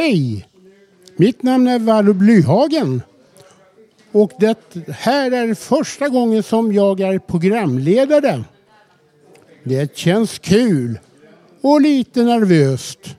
Hej! 0.00 0.46
Mitt 1.16 1.42
namn 1.42 1.68
är 1.68 1.78
Vallo 1.78 2.12
Blyhagen. 2.12 3.02
Och 4.12 4.32
det 4.38 4.58
här 4.88 5.32
är 5.32 5.54
första 5.54 6.08
gången 6.08 6.42
som 6.42 6.72
jag 6.72 7.00
är 7.00 7.18
programledare. 7.18 8.44
Det 9.64 9.96
känns 9.96 10.38
kul 10.38 10.98
och 11.60 11.80
lite 11.80 12.22
nervöst. 12.22 13.16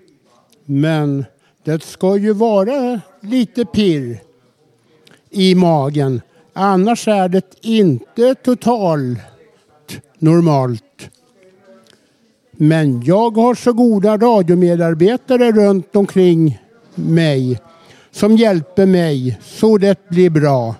Men 0.66 1.26
det 1.64 1.84
ska 1.84 2.18
ju 2.18 2.34
vara 2.34 3.02
lite 3.22 3.66
pirr 3.66 4.20
i 5.30 5.56
magen. 5.56 6.22
Annars 6.54 7.08
är 7.08 7.30
det 7.30 7.56
inte 7.62 8.36
totalt 8.36 9.20
normalt. 10.20 11.10
Men 12.52 13.02
jag 13.04 13.38
har 13.38 13.56
så 13.56 13.74
goda 13.74 14.18
radiomedarbetare 14.18 15.52
runt 15.52 15.96
omkring 15.96 16.60
mig 16.96 17.60
som 18.12 18.38
hjälper 18.38 18.86
mig 18.86 19.40
så 19.44 19.78
det 19.78 20.10
blir 20.10 20.30
bra. 20.30 20.76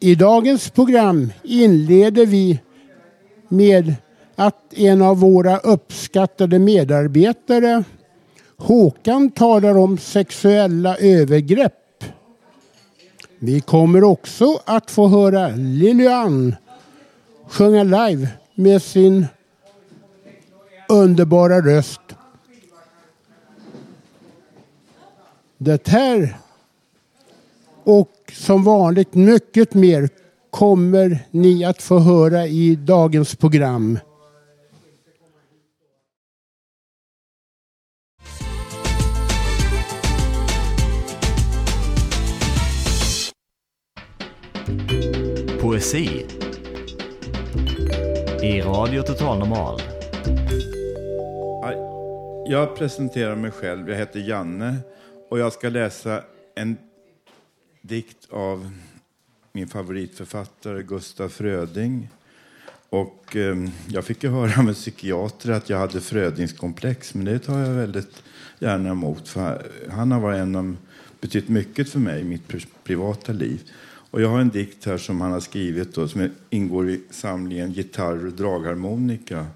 I 0.00 0.14
dagens 0.14 0.70
program 0.70 1.32
inleder 1.42 2.26
vi 2.26 2.60
med 3.48 3.94
att 4.34 4.74
en 4.74 5.02
av 5.02 5.18
våra 5.18 5.58
uppskattade 5.58 6.58
medarbetare 6.58 7.84
Håkan 8.56 9.30
talar 9.30 9.78
om 9.78 9.98
sexuella 9.98 10.96
övergrepp. 10.96 12.04
Vi 13.38 13.60
kommer 13.60 14.04
också 14.04 14.60
att 14.64 14.90
få 14.90 15.08
höra 15.08 15.48
Lilian 15.48 16.56
sjunga 17.48 17.82
live 17.82 18.28
med 18.54 18.82
sin 18.82 19.26
underbara 20.88 21.60
röst. 21.60 22.00
Det 25.58 25.88
här 25.88 26.36
och 27.84 28.12
som 28.32 28.64
vanligt 28.64 29.14
mycket 29.14 29.74
mer 29.74 30.08
kommer 30.50 31.18
ni 31.30 31.64
att 31.64 31.82
få 31.82 31.98
höra 31.98 32.46
i 32.46 32.76
dagens 32.76 33.36
program. 33.36 33.98
Poesi 45.60 46.26
i 48.42 48.60
Radio 48.60 49.02
Total 49.02 49.38
Normal. 49.38 49.80
Jag 52.48 52.76
presenterar 52.76 53.36
mig 53.36 53.50
själv. 53.50 53.88
Jag 53.90 53.96
heter 53.96 54.20
Janne 54.20 54.76
och 55.28 55.38
jag 55.38 55.52
ska 55.52 55.68
läsa 55.68 56.22
en 56.54 56.76
dikt 57.82 58.30
av 58.30 58.70
min 59.52 59.68
favoritförfattare 59.68 60.82
Gustaf 60.82 61.32
Fröding. 61.32 62.08
Och 62.88 63.36
eh, 63.36 63.56
jag 63.88 64.04
fick 64.04 64.24
ju 64.24 64.30
höra 64.30 64.52
en 64.52 64.74
psykiater 64.74 65.50
att 65.50 65.70
jag 65.70 65.78
hade 65.78 66.00
Frödingskomplex, 66.00 67.14
men 67.14 67.24
det 67.24 67.38
tar 67.38 67.58
jag 67.58 67.70
väldigt 67.70 68.22
gärna 68.58 68.90
emot. 68.90 69.28
För 69.28 69.66
han 69.90 70.12
har 70.12 70.20
varit 70.20 70.38
en 70.38 70.56
av, 70.56 70.76
betytt 71.20 71.48
mycket 71.48 71.88
för 71.88 71.98
mig 71.98 72.20
i 72.20 72.24
mitt 72.24 72.52
privata 72.84 73.32
liv. 73.32 73.70
Och 74.10 74.22
jag 74.22 74.28
har 74.28 74.40
en 74.40 74.48
dikt 74.48 74.84
här 74.84 74.98
som 74.98 75.20
han 75.20 75.32
har 75.32 75.40
skrivit 75.40 75.94
då, 75.94 76.08
som 76.08 76.30
ingår 76.50 76.90
i 76.90 77.00
samlingen 77.10 77.72
Gitarr 77.72 78.26
och 78.26 78.32
dragharmonika 78.32 79.46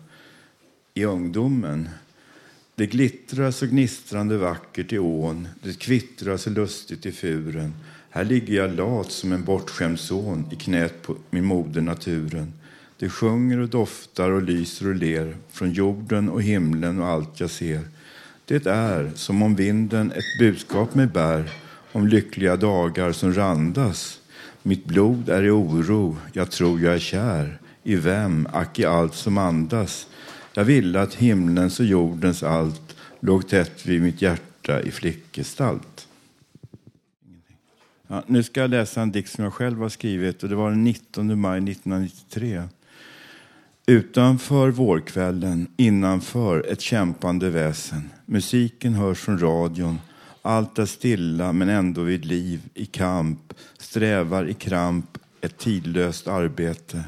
i 0.94 1.04
ungdomen. 1.04 1.88
Det 2.80 2.86
glittrar 2.86 3.50
så 3.50 3.66
gnistrande 3.66 4.36
vackert 4.36 4.92
i 4.92 4.98
ån, 4.98 5.48
det 5.62 5.78
kvittrar 5.78 6.36
så 6.36 6.50
lustigt 6.50 7.06
i 7.06 7.12
furen. 7.12 7.74
Här 8.10 8.24
ligger 8.24 8.54
jag 8.54 8.76
lat 8.76 9.12
som 9.12 9.32
en 9.32 9.44
bortskämd 9.44 10.00
son 10.00 10.48
i 10.52 10.56
knät 10.56 11.02
på 11.02 11.16
min 11.30 11.44
moder 11.44 11.80
naturen. 11.80 12.52
Det 12.98 13.08
sjunger 13.08 13.58
och 13.58 13.68
doftar 13.68 14.30
och 14.30 14.42
lyser 14.42 14.88
och 14.88 14.94
ler 14.94 15.36
från 15.50 15.72
jorden 15.72 16.28
och 16.28 16.42
himlen 16.42 16.98
och 16.98 17.06
allt 17.06 17.40
jag 17.40 17.50
ser. 17.50 17.80
Det 18.44 18.66
är 18.66 19.10
som 19.14 19.42
om 19.42 19.54
vinden 19.54 20.12
ett 20.12 20.38
budskap 20.38 20.94
mig 20.94 21.06
bär 21.06 21.50
om 21.92 22.06
lyckliga 22.06 22.56
dagar 22.56 23.12
som 23.12 23.34
randas 23.34 24.20
mitt 24.62 24.84
blod 24.84 25.28
är 25.28 25.42
i 25.42 25.50
oro, 25.50 26.16
jag 26.32 26.50
tror 26.50 26.80
jag 26.80 26.94
är 26.94 26.98
kär. 26.98 27.58
I 27.82 27.96
vem, 27.96 28.48
ack 28.52 28.78
i 28.78 28.84
allt 28.84 29.14
som 29.14 29.38
andas. 29.38 30.06
Jag 30.54 30.64
ville 30.64 31.00
att 31.00 31.14
himlens 31.14 31.80
och 31.80 31.86
jordens 31.86 32.42
allt 32.42 32.96
låg 33.20 33.48
tätt 33.48 33.86
vid 33.86 34.02
mitt 34.02 34.22
hjärta 34.22 34.80
i 34.80 34.90
flickgestalt. 34.90 36.08
Ja, 38.06 38.22
nu 38.26 38.42
ska 38.42 38.60
jag 38.60 38.70
läsa 38.70 39.02
en 39.02 39.12
dikt 39.12 39.30
som 39.30 39.44
jag 39.44 39.54
själv 39.54 39.78
har 39.78 39.88
skrivit 39.88 40.42
och 40.42 40.48
det 40.48 40.54
var 40.54 40.70
den 40.70 40.84
19 40.84 41.40
maj 41.40 41.58
1993. 41.58 42.62
Utanför 43.86 44.68
vårkvällen, 44.70 45.66
innanför 45.76 46.66
ett 46.68 46.80
kämpande 46.80 47.50
väsen. 47.50 48.10
Musiken 48.26 48.94
hörs 48.94 49.18
från 49.18 49.38
radion 49.38 49.98
allt 50.42 50.78
är 50.78 50.86
stilla 50.86 51.52
men 51.52 51.68
ändå 51.68 52.02
vid 52.02 52.24
liv, 52.24 52.60
i 52.74 52.86
kamp, 52.86 53.54
strävar 53.78 54.48
i 54.48 54.54
kramp, 54.54 55.18
ett 55.40 55.58
tidlöst 55.58 56.28
arbete. 56.28 57.04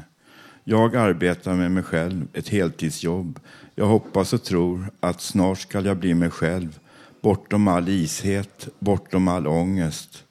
Jag 0.63 0.95
arbetar 0.95 1.55
med 1.55 1.71
mig 1.71 1.83
själv, 1.83 2.27
ett 2.33 2.49
heltidsjobb. 2.49 3.39
Jag 3.75 3.85
hoppas 3.85 4.33
och 4.33 4.43
tror 4.43 4.85
att 4.99 5.21
snart 5.21 5.59
skall 5.59 5.85
jag 5.85 5.97
bli 5.97 6.13
mig 6.13 6.29
själv, 6.29 6.79
bortom 7.21 7.67
all 7.67 7.89
ishet, 7.89 8.67
bortom 8.79 9.27
all 9.27 9.47
ångest. 9.47 10.23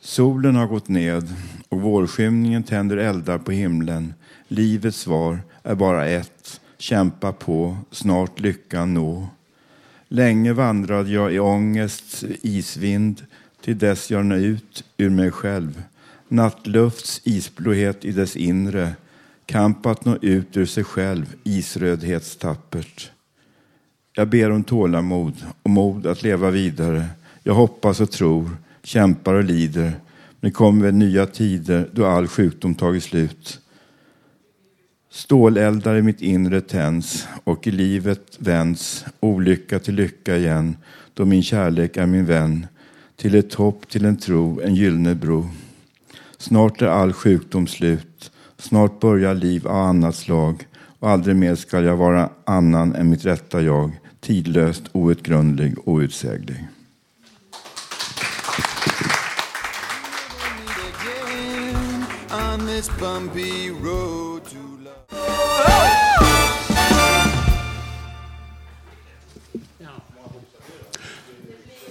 Solen 0.00 0.56
har 0.56 0.66
gått 0.66 0.88
ned 0.88 1.34
och 1.68 1.80
vårskymningen 1.80 2.62
tänder 2.62 2.96
eldar 2.96 3.38
på 3.38 3.52
himlen. 3.52 4.14
Livets 4.48 4.98
svar 4.98 5.38
är 5.62 5.74
bara 5.74 6.06
ett, 6.06 6.60
kämpa 6.78 7.32
på, 7.32 7.76
snart 7.90 8.40
lyckan 8.40 8.94
nå. 8.94 9.28
Länge 10.08 10.52
vandrade 10.52 11.10
jag 11.10 11.34
i 11.34 11.38
ångests 11.38 12.24
isvind 12.42 13.22
till 13.64 13.78
dess 13.78 14.10
jag 14.10 14.26
nå 14.26 14.34
ut 14.34 14.84
ur 14.96 15.10
mig 15.10 15.30
själv. 15.30 15.82
Nattlufts 16.28 17.20
isblåhet 17.24 18.04
i 18.04 18.12
dess 18.12 18.36
inre, 18.36 18.92
kamp 19.52 19.86
att 19.86 20.04
nå 20.04 20.16
ut 20.22 20.56
ur 20.56 20.66
sig 20.66 20.84
själv, 20.84 21.34
isrödhetstappert. 21.44 23.10
Jag 24.14 24.28
ber 24.28 24.50
om 24.50 24.64
tålamod 24.64 25.34
och 25.62 25.70
mod 25.70 26.06
att 26.06 26.22
leva 26.22 26.50
vidare. 26.50 27.06
Jag 27.42 27.54
hoppas 27.54 28.00
och 28.00 28.10
tror, 28.10 28.50
kämpar 28.82 29.34
och 29.34 29.44
lider. 29.44 29.92
Men 30.40 30.50
det 30.50 30.50
kommer 30.50 30.84
väl 30.84 30.94
nya 30.94 31.26
tider 31.26 31.88
då 31.92 32.06
all 32.06 32.28
sjukdom 32.28 32.74
tagit 32.74 33.02
slut. 33.02 33.60
Ståleldar 35.10 35.96
i 35.96 36.02
mitt 36.02 36.22
inre 36.22 36.60
tänds 36.60 37.28
och 37.44 37.66
i 37.66 37.70
livet 37.70 38.36
vänds 38.38 39.04
olycka 39.20 39.78
till 39.78 39.94
lycka 39.94 40.36
igen 40.36 40.76
då 41.14 41.24
min 41.24 41.42
kärlek 41.42 41.96
är 41.96 42.06
min 42.06 42.26
vän 42.26 42.66
till 43.16 43.34
ett 43.34 43.54
hopp, 43.54 43.88
till 43.88 44.04
en 44.04 44.16
tro, 44.16 44.60
en 44.60 44.74
gyllene 44.74 45.14
bro. 45.14 45.48
Snart 46.38 46.82
är 46.82 46.86
all 46.86 47.12
sjukdom 47.12 47.66
slut, 47.66 48.11
snart 48.62 49.00
börjar 49.00 49.34
liv 49.34 49.68
av 49.68 49.76
annat 49.76 50.14
slag 50.14 50.66
och 50.98 51.10
aldrig 51.10 51.36
mer 51.36 51.54
skall 51.54 51.84
jag 51.84 51.96
vara 51.96 52.28
annan 52.44 52.94
än 52.94 53.10
mitt 53.10 53.24
rätta 53.24 53.60
jag, 53.60 53.90
tidlöst, 54.20 54.82
outgrundlig, 54.92 55.74
outsäglig. 55.84 56.68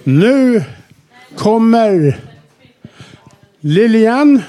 Nu 0.04 0.64
kommer 1.36 2.20
Lilian 3.60 4.42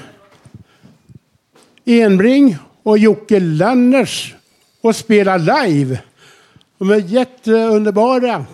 Enbring 1.86 2.56
och 2.82 2.98
Jocke 2.98 3.40
Lanners 3.40 4.34
och 4.80 4.96
spela 4.96 5.36
live. 5.36 5.98
De 6.78 6.90
är 6.90 6.98
jätteunderbara. 6.98 8.44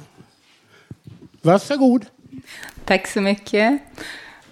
Varsågod. 1.43 2.07
Tack 2.85 3.07
så 3.07 3.21
mycket. 3.21 3.73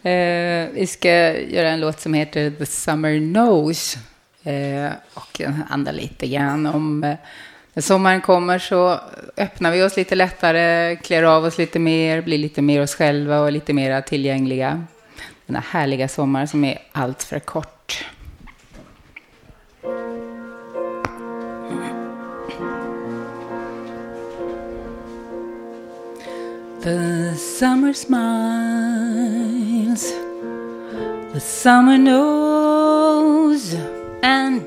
Eh, 0.03 0.69
vi 0.73 0.87
ska 0.89 1.39
göra 1.39 1.71
en 1.71 1.81
låt 1.81 2.01
som 2.01 2.15
heter 2.15 2.51
The 2.51 2.67
Summer 2.67 3.33
Knows. 3.33 3.97
Eh, 4.43 4.93
och 5.15 5.41
handlar 5.69 5.93
lite 5.93 6.27
grann 6.27 6.67
om 6.67 7.05
eh, 7.05 7.17
när 7.75 7.83
sommaren 7.83 8.21
kommer 8.21 8.59
så 8.59 9.01
öppnar 9.37 9.73
vi 9.73 9.83
oss 9.83 9.97
lite 9.97 10.15
lättare, 10.15 10.97
klär 10.97 11.23
av 11.23 11.45
oss 11.45 11.59
lite 11.59 11.79
mer, 11.79 12.23
blir 12.23 12.39
lite 12.39 12.63
mer 12.63 12.83
oss 12.83 12.95
själva 12.95 13.41
och 13.41 13.53
lite 13.53 13.73
mer 13.73 14.01
tillgängliga. 14.01 14.85
Den 15.47 15.57
här 15.57 15.81
härliga 15.81 16.09
sommaren 16.09 16.49
som 16.49 16.65
är 16.65 16.79
allt 16.93 17.23
för 17.23 17.39
kort. 17.39 17.78
The 26.89 27.37
summer 27.37 27.93
smiles, 27.93 28.25
the 31.35 31.39
summer 31.39 31.99
knows, 31.99 33.75
and 34.23 34.67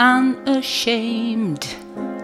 unashamed 0.00 1.64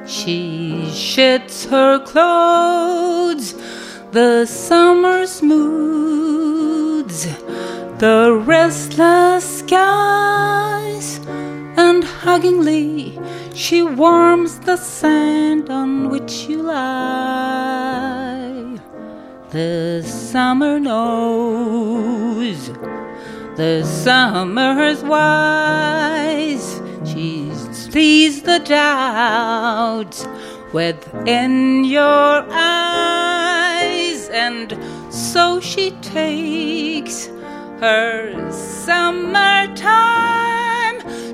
she 0.04 0.90
sheds 0.90 1.64
her 1.66 2.00
clothes. 2.00 3.54
The 4.10 4.46
summer 4.46 5.28
smooths 5.28 7.26
the 8.00 8.42
restless 8.44 9.60
skies, 9.60 11.20
and 11.76 12.02
huggingly 12.02 13.14
she 13.54 13.84
warms 13.84 14.58
the 14.58 14.76
sand 14.76 15.70
on 15.70 16.10
which 16.10 16.48
you 16.48 16.62
lie. 16.62 17.23
The 19.54 20.02
summer 20.02 20.80
knows, 20.80 22.70
the 23.54 23.84
summer's 23.84 25.04
wise. 25.04 26.82
She 27.04 27.52
sees 27.70 28.42
the 28.42 28.58
doubts 28.58 30.26
within 30.72 31.84
your 31.84 32.44
eyes, 32.50 34.28
and 34.30 34.76
so 35.14 35.60
she 35.60 35.92
takes 36.02 37.26
her 37.78 38.50
summertime, 38.50 39.78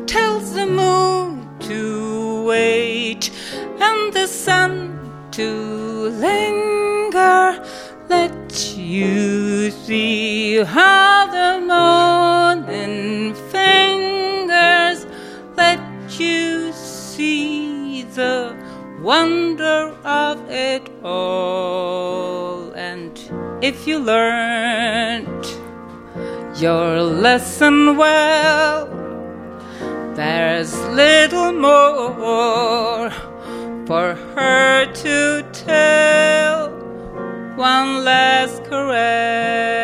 tells 0.04 0.52
the 0.52 0.66
moon 0.66 1.48
to 1.60 2.44
wait 2.44 3.30
and 3.80 4.12
the 4.12 4.26
sun 4.26 4.98
to 5.30 6.10
linger. 6.10 7.64
You 8.90 9.70
see 9.70 10.64
how 10.64 11.28
the 11.30 11.64
morning 11.64 13.34
fingers 13.52 15.06
let 15.56 15.78
you 16.18 16.72
see 16.72 18.02
the 18.02 18.56
wonder 19.00 19.96
of 20.02 20.40
it 20.50 20.90
all. 21.04 22.72
And 22.72 23.16
if 23.62 23.86
you 23.86 24.00
learned 24.00 25.46
your 26.60 27.00
lesson 27.00 27.96
well, 27.96 28.88
there's 30.16 30.76
little 30.88 31.52
more 31.52 33.10
for 33.86 34.16
her 34.34 34.92
to 34.92 35.46
tell. 35.52 36.49
One 37.60 38.04
last 38.06 38.64
caress. 38.64 39.79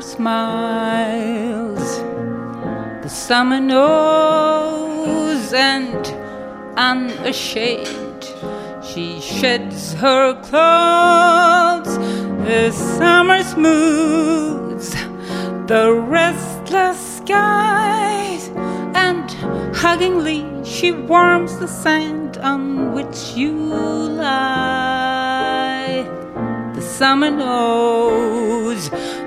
smiles, 0.00 1.98
the 3.02 3.08
summer 3.08 3.60
knows, 3.60 5.52
and 5.52 6.06
unashamed 6.76 8.24
she 8.82 9.20
sheds 9.20 9.92
her 9.94 10.34
clothes. 10.42 11.96
The 12.46 12.72
summer 12.72 13.44
smooths 13.44 14.94
the 15.66 15.92
restless 15.92 17.18
skies, 17.18 18.48
and 18.94 19.28
huggingly 19.74 20.44
she 20.64 20.92
warms 20.92 21.58
the 21.58 21.68
sand 21.68 22.38
on 22.38 22.92
which 22.92 23.34
you 23.36 23.52
lie. 23.52 24.64
The 26.74 26.82
summer 26.82 27.30
knows, 27.30 28.33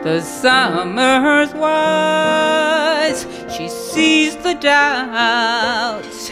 the 0.07 0.21
summer's 0.21 1.53
wise. 1.53 3.27
She 3.53 3.67
sees 3.67 4.37
the 4.37 4.53
doubts 4.53 6.31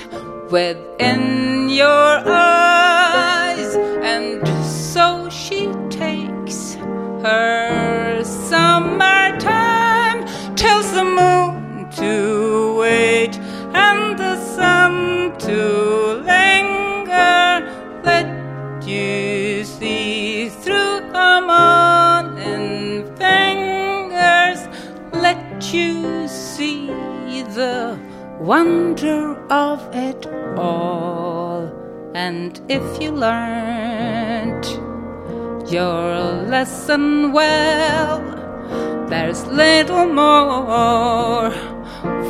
within 0.50 1.68
your 1.68 2.14
eyes, 2.26 3.76
and 4.14 4.48
so 4.66 5.30
she 5.30 5.68
takes 5.90 6.76
her 7.26 8.24
summertime, 8.24 10.20
tells 10.56 10.94
the 10.94 11.04
moon 11.04 11.90
to 11.98 12.78
wait 12.80 13.38
and 13.86 14.18
the 14.18 14.38
sun 14.56 15.38
to 15.40 16.24
linger. 16.32 17.50
Let 18.06 18.88
you 18.88 19.66
see 19.66 20.48
through 20.48 21.02
her 21.12 21.42
morning 21.42 21.85
You 25.72 26.28
see 26.28 26.88
the 26.88 28.00
wonder 28.40 29.36
of 29.52 29.80
it 29.94 30.28
all. 30.58 31.72
And 32.14 32.62
if 32.70 33.02
you 33.02 33.12
learned 33.12 34.66
your 35.70 36.14
lesson 36.54 37.32
well, 37.34 38.22
there's 39.10 39.46
little 39.48 40.06
more 40.06 41.52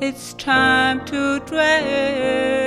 It's 0.00 0.34
time 0.34 1.04
to 1.06 1.38
dress 1.40 2.59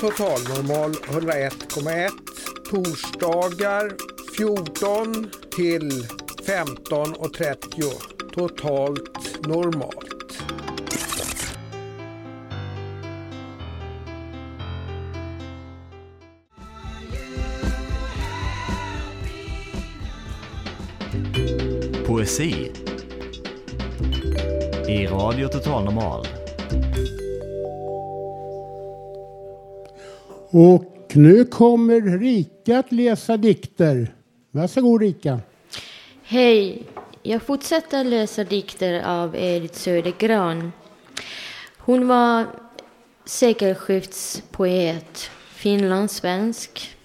Totalnormal 0.00 0.10
Total 0.12 0.40
Normal 0.56 0.90
101,1 0.92 2.10
torsdagar 2.70 3.92
14 4.36 5.30
till 5.56 5.90
15.30 6.46 7.84
totalt 8.34 9.46
normalt. 9.46 10.16
Poesi. 22.06 22.72
I 24.88 25.06
Radio 25.06 25.48
Total 25.48 25.84
Normal. 25.84 26.35
Och 30.58 31.16
nu 31.16 31.44
kommer 31.44 32.18
Rika 32.18 32.78
att 32.78 32.92
läsa 32.92 33.36
dikter. 33.36 34.14
Varsågod 34.50 35.00
Rika. 35.00 35.40
Hej! 36.22 36.82
Jag 37.22 37.42
fortsätter 37.42 38.04
läsa 38.04 38.44
dikter 38.44 39.02
av 39.02 39.36
Edith 39.36 39.74
Södergran. 39.74 40.72
Hon 41.78 42.08
var 42.08 42.46
sekelskiftspoet, 43.24 45.30
finlandssvensk, 45.54 46.96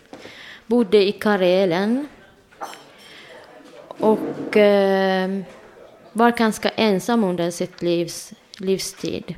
bodde 0.68 1.08
i 1.08 1.12
Karelen 1.12 2.08
och 3.88 4.58
eh, 4.58 5.40
var 6.14 6.32
ganska 6.32 6.70
ensam 6.70 7.24
under 7.24 7.52
sitt 7.52 7.82
livs, 7.82 8.34
livstid. 8.58 9.36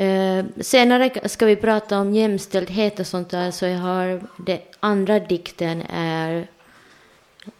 Eh, 0.00 0.44
senare 0.60 1.28
ska 1.28 1.46
vi 1.46 1.56
prata 1.56 1.98
om 1.98 2.14
jämställdhet 2.14 3.00
och 3.00 3.06
sånt 3.06 3.30
där, 3.30 3.50
så 3.50 3.66
jag 3.66 3.78
har 3.78 4.20
den 4.36 4.58
andra 4.80 5.18
dikten 5.18 5.82
är 5.90 6.46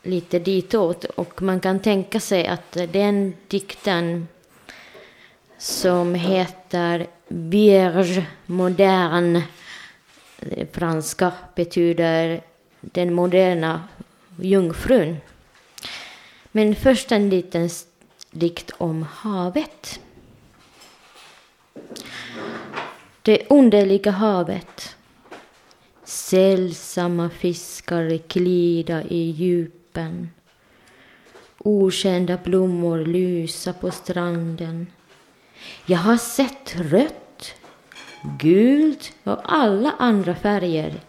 lite 0.02 0.38
ditåt. 0.38 1.04
Och 1.04 1.42
man 1.42 1.61
kan 1.61 1.80
tänka 1.80 2.20
sig 2.20 2.47
att 2.47 2.73
den 2.73 3.35
dikten 3.49 4.28
som 5.59 6.14
heter 6.14 7.06
Vierge 7.28 8.26
moderne, 8.47 9.42
eh, 10.38 10.68
franska 10.73 11.32
betyder 11.54 12.42
den 12.80 13.14
moderna 13.14 13.88
jungfrun. 14.37 15.16
Men 16.52 16.75
först 16.75 17.12
en 17.12 17.30
liten 17.30 17.70
dikt 18.30 18.70
om 18.78 19.02
havet. 19.02 20.00
Det 23.23 23.47
underliga 23.50 24.11
havet. 24.11 24.97
Sällsamma 26.05 27.31
fiskar 27.31 28.21
glida 28.29 29.03
i 29.03 29.31
djupen. 29.31 30.31
Okända 31.59 32.39
blommor 32.45 32.99
lysa 32.99 33.73
på 33.73 33.91
stranden. 33.91 34.87
Jag 35.87 35.99
har 35.99 36.17
sett 36.17 36.77
rött, 36.77 37.55
gult 38.39 39.12
och 39.25 39.39
alla 39.45 39.95
andra 39.99 40.35
färger. 40.35 41.00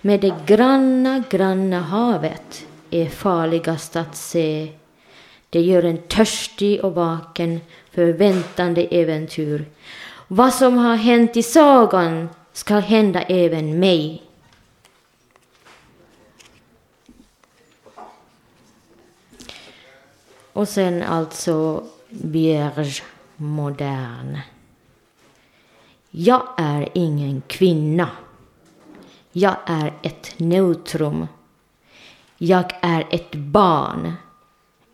Men 0.00 0.20
det 0.20 0.34
granna, 0.46 1.24
granna 1.30 1.80
havet 1.80 2.66
är 2.90 3.06
farligast 3.06 3.96
att 3.96 4.16
se. 4.16 4.68
Det 5.50 5.60
gör 5.60 5.82
en 5.82 5.98
törstig 5.98 6.84
och 6.84 6.94
vaken 6.94 7.60
för 7.90 8.12
väntande 8.12 8.84
äventyr. 8.84 9.64
Vad 10.34 10.54
som 10.54 10.78
har 10.78 10.96
hänt 10.96 11.36
i 11.36 11.42
sagan 11.42 12.28
ska 12.52 12.78
hända 12.78 13.22
även 13.22 13.78
mig. 13.78 14.22
Och 20.52 20.68
sen 20.68 21.02
alltså 21.02 21.84
Vierge 22.08 23.02
modern. 23.36 24.38
Jag 26.10 26.42
är 26.56 26.88
ingen 26.94 27.42
kvinna. 27.46 28.10
Jag 29.32 29.56
är 29.66 29.92
ett 30.02 30.38
neutrum. 30.38 31.26
Jag 32.38 32.72
är 32.82 33.06
ett 33.10 33.34
barn, 33.34 34.12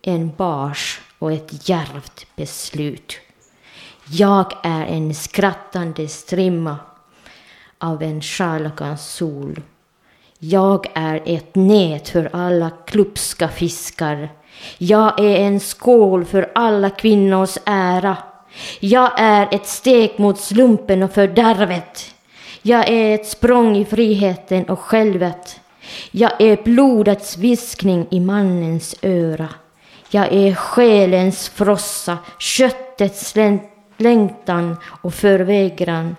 en 0.02 0.34
bars 0.36 1.00
och 1.18 1.32
ett 1.32 1.68
djärvt 1.68 2.26
beslut. 2.36 3.20
Jag 4.12 4.52
är 4.62 4.86
en 4.86 5.14
skrattande 5.14 6.08
strimma 6.08 6.76
av 7.78 8.02
en 8.02 8.20
charlakans 8.20 9.06
sol. 9.06 9.60
Jag 10.38 10.86
är 10.94 11.22
ett 11.24 11.54
nät 11.54 12.08
för 12.08 12.30
alla 12.32 12.70
klupska 12.86 13.48
fiskar. 13.48 14.28
Jag 14.78 15.20
är 15.20 15.36
en 15.36 15.60
skål 15.60 16.24
för 16.24 16.50
alla 16.54 16.90
kvinnors 16.90 17.58
ära. 17.64 18.16
Jag 18.80 19.10
är 19.16 19.48
ett 19.50 19.66
steg 19.66 20.18
mot 20.18 20.40
slumpen 20.40 21.02
och 21.02 21.12
fördärvet. 21.12 22.14
Jag 22.62 22.88
är 22.88 23.14
ett 23.14 23.26
språng 23.26 23.76
i 23.76 23.84
friheten 23.84 24.64
och 24.64 24.80
självet. 24.80 25.60
Jag 26.10 26.40
är 26.40 26.62
blodets 26.64 27.36
viskning 27.36 28.06
i 28.10 28.20
mannens 28.20 28.94
öra. 29.02 29.48
Jag 30.10 30.32
är 30.32 30.54
själens 30.54 31.48
frossa, 31.48 32.18
köttets 32.38 33.36
län- 33.36 33.69
längtan 34.00 34.76
och 35.02 35.14
förvägran. 35.14 36.16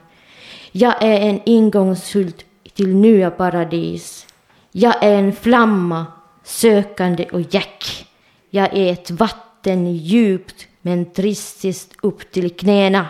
Jag 0.72 1.04
är 1.04 1.20
en 1.22 1.40
ingångshult 1.46 2.46
till 2.74 2.96
nya 2.96 3.32
paradis. 3.32 4.28
Jag 4.72 5.04
är 5.04 5.16
en 5.16 5.34
flamma, 5.34 6.06
sökande 6.44 7.26
och 7.26 7.42
jack. 7.54 8.08
Jag 8.50 8.78
är 8.78 8.92
ett 8.94 9.12
vatten 9.12 9.96
djupt 9.96 10.68
men 10.82 11.12
tristiskt 11.12 11.96
upp 12.02 12.32
till 12.32 12.56
knäna. 12.56 13.08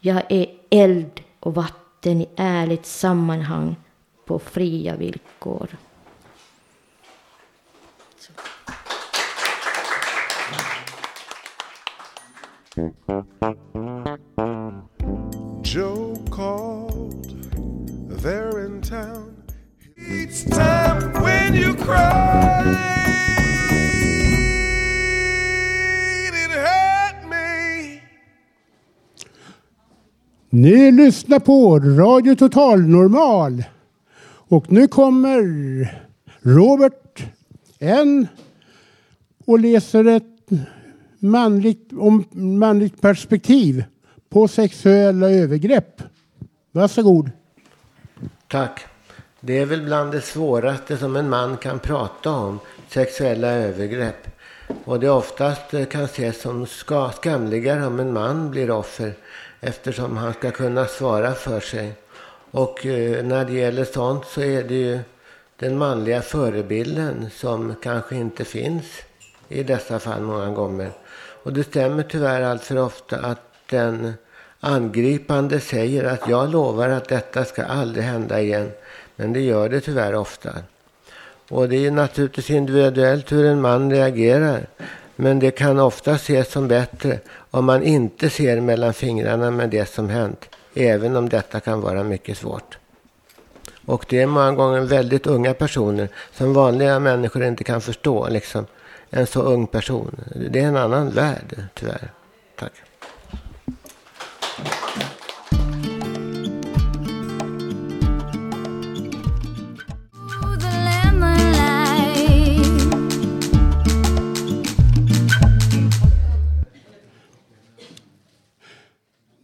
Jag 0.00 0.22
är 0.28 0.46
eld 0.70 1.20
och 1.40 1.54
vatten 1.54 2.20
i 2.20 2.28
ärligt 2.36 2.86
sammanhang 2.86 3.76
på 4.26 4.38
fria 4.38 4.96
villkor. 4.96 5.68
Joe 15.62 16.16
called, 16.30 17.26
they're 18.22 18.64
in 18.64 18.80
town. 18.80 19.34
It's 19.96 20.44
time 20.44 21.12
when 21.20 21.54
you 21.54 21.74
cried, 21.74 22.66
it 26.32 26.50
hurt 26.50 27.24
me. 27.28 28.00
Ni 30.50 30.92
lyssnar 30.92 31.38
på 31.38 31.78
Radio 31.78 32.36
Total 32.36 32.80
Normal. 32.80 33.64
Och 34.48 34.72
nu 34.72 34.88
kommer 34.88 35.42
Robert 36.42 37.22
N 37.78 38.28
och 39.46 39.60
läser 39.60 40.04
ett 40.04 40.24
manligt, 41.22 41.92
om 41.92 42.24
manligt 42.32 43.00
perspektiv 43.00 43.84
på 44.28 44.48
sexuella 44.48 45.30
övergrepp. 45.30 46.02
Varsågod. 46.72 47.30
Tack. 48.48 48.80
Det 49.40 49.58
är 49.58 49.66
väl 49.66 49.82
bland 49.82 50.12
det 50.12 50.20
svåraste 50.20 50.96
som 50.96 51.16
en 51.16 51.28
man 51.28 51.56
kan 51.56 51.78
prata 51.78 52.30
om, 52.30 52.60
sexuella 52.88 53.48
övergrepp. 53.48 54.26
Och 54.84 55.00
det 55.00 55.10
oftast 55.10 55.74
eh, 55.74 55.84
kan 55.84 56.04
ses 56.04 56.40
som 56.40 56.66
skamligare 57.12 57.86
om 57.86 58.00
en 58.00 58.12
man 58.12 58.50
blir 58.50 58.70
offer 58.70 59.12
eftersom 59.60 60.16
han 60.16 60.34
ska 60.34 60.50
kunna 60.50 60.86
svara 60.86 61.34
för 61.34 61.60
sig. 61.60 61.92
Och 62.50 62.86
eh, 62.86 63.24
när 63.24 63.44
det 63.44 63.52
gäller 63.52 63.84
sånt 63.84 64.24
så 64.26 64.40
är 64.40 64.62
det 64.62 64.74
ju 64.74 64.98
den 65.56 65.78
manliga 65.78 66.22
förebilden 66.22 67.30
som 67.34 67.74
kanske 67.82 68.16
inte 68.16 68.44
finns 68.44 68.84
i 69.48 69.62
dessa 69.62 69.98
fall 69.98 70.22
många 70.22 70.50
gånger. 70.50 70.90
Och 71.42 71.52
det 71.52 71.64
stämmer 71.64 72.02
tyvärr 72.02 72.42
allt 72.42 72.64
för 72.64 72.78
ofta 72.78 73.16
att 73.16 73.40
den 73.70 74.14
angripande 74.60 75.60
säger 75.60 76.04
att 76.04 76.28
jag 76.28 76.50
lovar 76.50 76.88
att 76.88 77.08
detta 77.08 77.44
ska 77.44 77.64
aldrig 77.64 78.04
hända 78.04 78.40
igen. 78.40 78.70
Men 79.16 79.32
det 79.32 79.40
gör 79.40 79.68
det 79.68 79.80
tyvärr 79.80 80.14
ofta. 80.14 80.50
Och 81.48 81.68
det 81.68 81.86
är 81.86 81.90
naturligtvis 81.90 82.50
individuellt 82.50 83.32
hur 83.32 83.44
en 83.44 83.60
man 83.60 83.90
reagerar. 83.90 84.66
Men 85.16 85.38
det 85.38 85.50
kan 85.50 85.78
ofta 85.78 86.14
ses 86.14 86.52
som 86.52 86.68
bättre 86.68 87.18
om 87.50 87.64
man 87.64 87.82
inte 87.82 88.30
ser 88.30 88.60
mellan 88.60 88.94
fingrarna 88.94 89.50
med 89.50 89.70
det 89.70 89.88
som 89.88 90.08
hänt. 90.08 90.48
Även 90.74 91.16
om 91.16 91.28
detta 91.28 91.60
kan 91.60 91.80
vara 91.80 92.04
mycket 92.04 92.38
svårt. 92.38 92.78
Och 93.86 94.06
det 94.08 94.22
är 94.22 94.26
många 94.26 94.52
gånger 94.52 94.80
väldigt 94.80 95.26
unga 95.26 95.54
personer 95.54 96.08
som 96.32 96.54
vanliga 96.54 96.98
människor 96.98 97.44
inte 97.44 97.64
kan 97.64 97.80
förstå. 97.80 98.28
Liksom 98.28 98.66
en 99.10 99.26
så 99.26 99.42
ung 99.42 99.66
person. 99.66 100.20
Det 100.50 100.60
är 100.60 100.68
en 100.68 100.76
annan 100.76 101.10
värld 101.10 101.62
tyvärr. 101.74 102.12
Tack. 102.58 102.72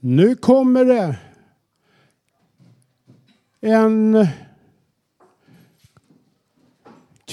Nu 0.00 0.34
kommer 0.34 0.84
det 0.84 1.16
en 3.60 4.26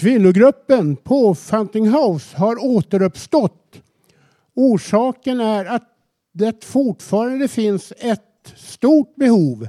Kvinnogruppen 0.03 0.95
på 0.95 1.35
Fountain 1.35 1.85
House 1.85 2.37
har 2.37 2.65
återuppstått. 2.65 3.81
Orsaken 4.53 5.39
är 5.39 5.65
att 5.65 5.89
det 6.33 6.65
fortfarande 6.65 7.47
finns 7.47 7.93
ett 7.97 8.53
stort 8.55 9.15
behov 9.15 9.67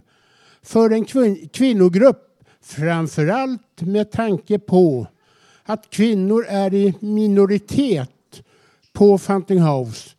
för 0.63 0.91
en 0.91 1.05
kvinnogrupp, 1.49 2.45
framförallt 2.63 3.81
med 3.81 4.11
tanke 4.11 4.59
på 4.59 5.07
att 5.63 5.91
kvinnor 5.91 6.47
är 6.49 6.75
i 6.75 6.95
minoritet 7.01 8.43
på 8.93 9.19
Fountain 9.19 9.63
House. 9.63 10.11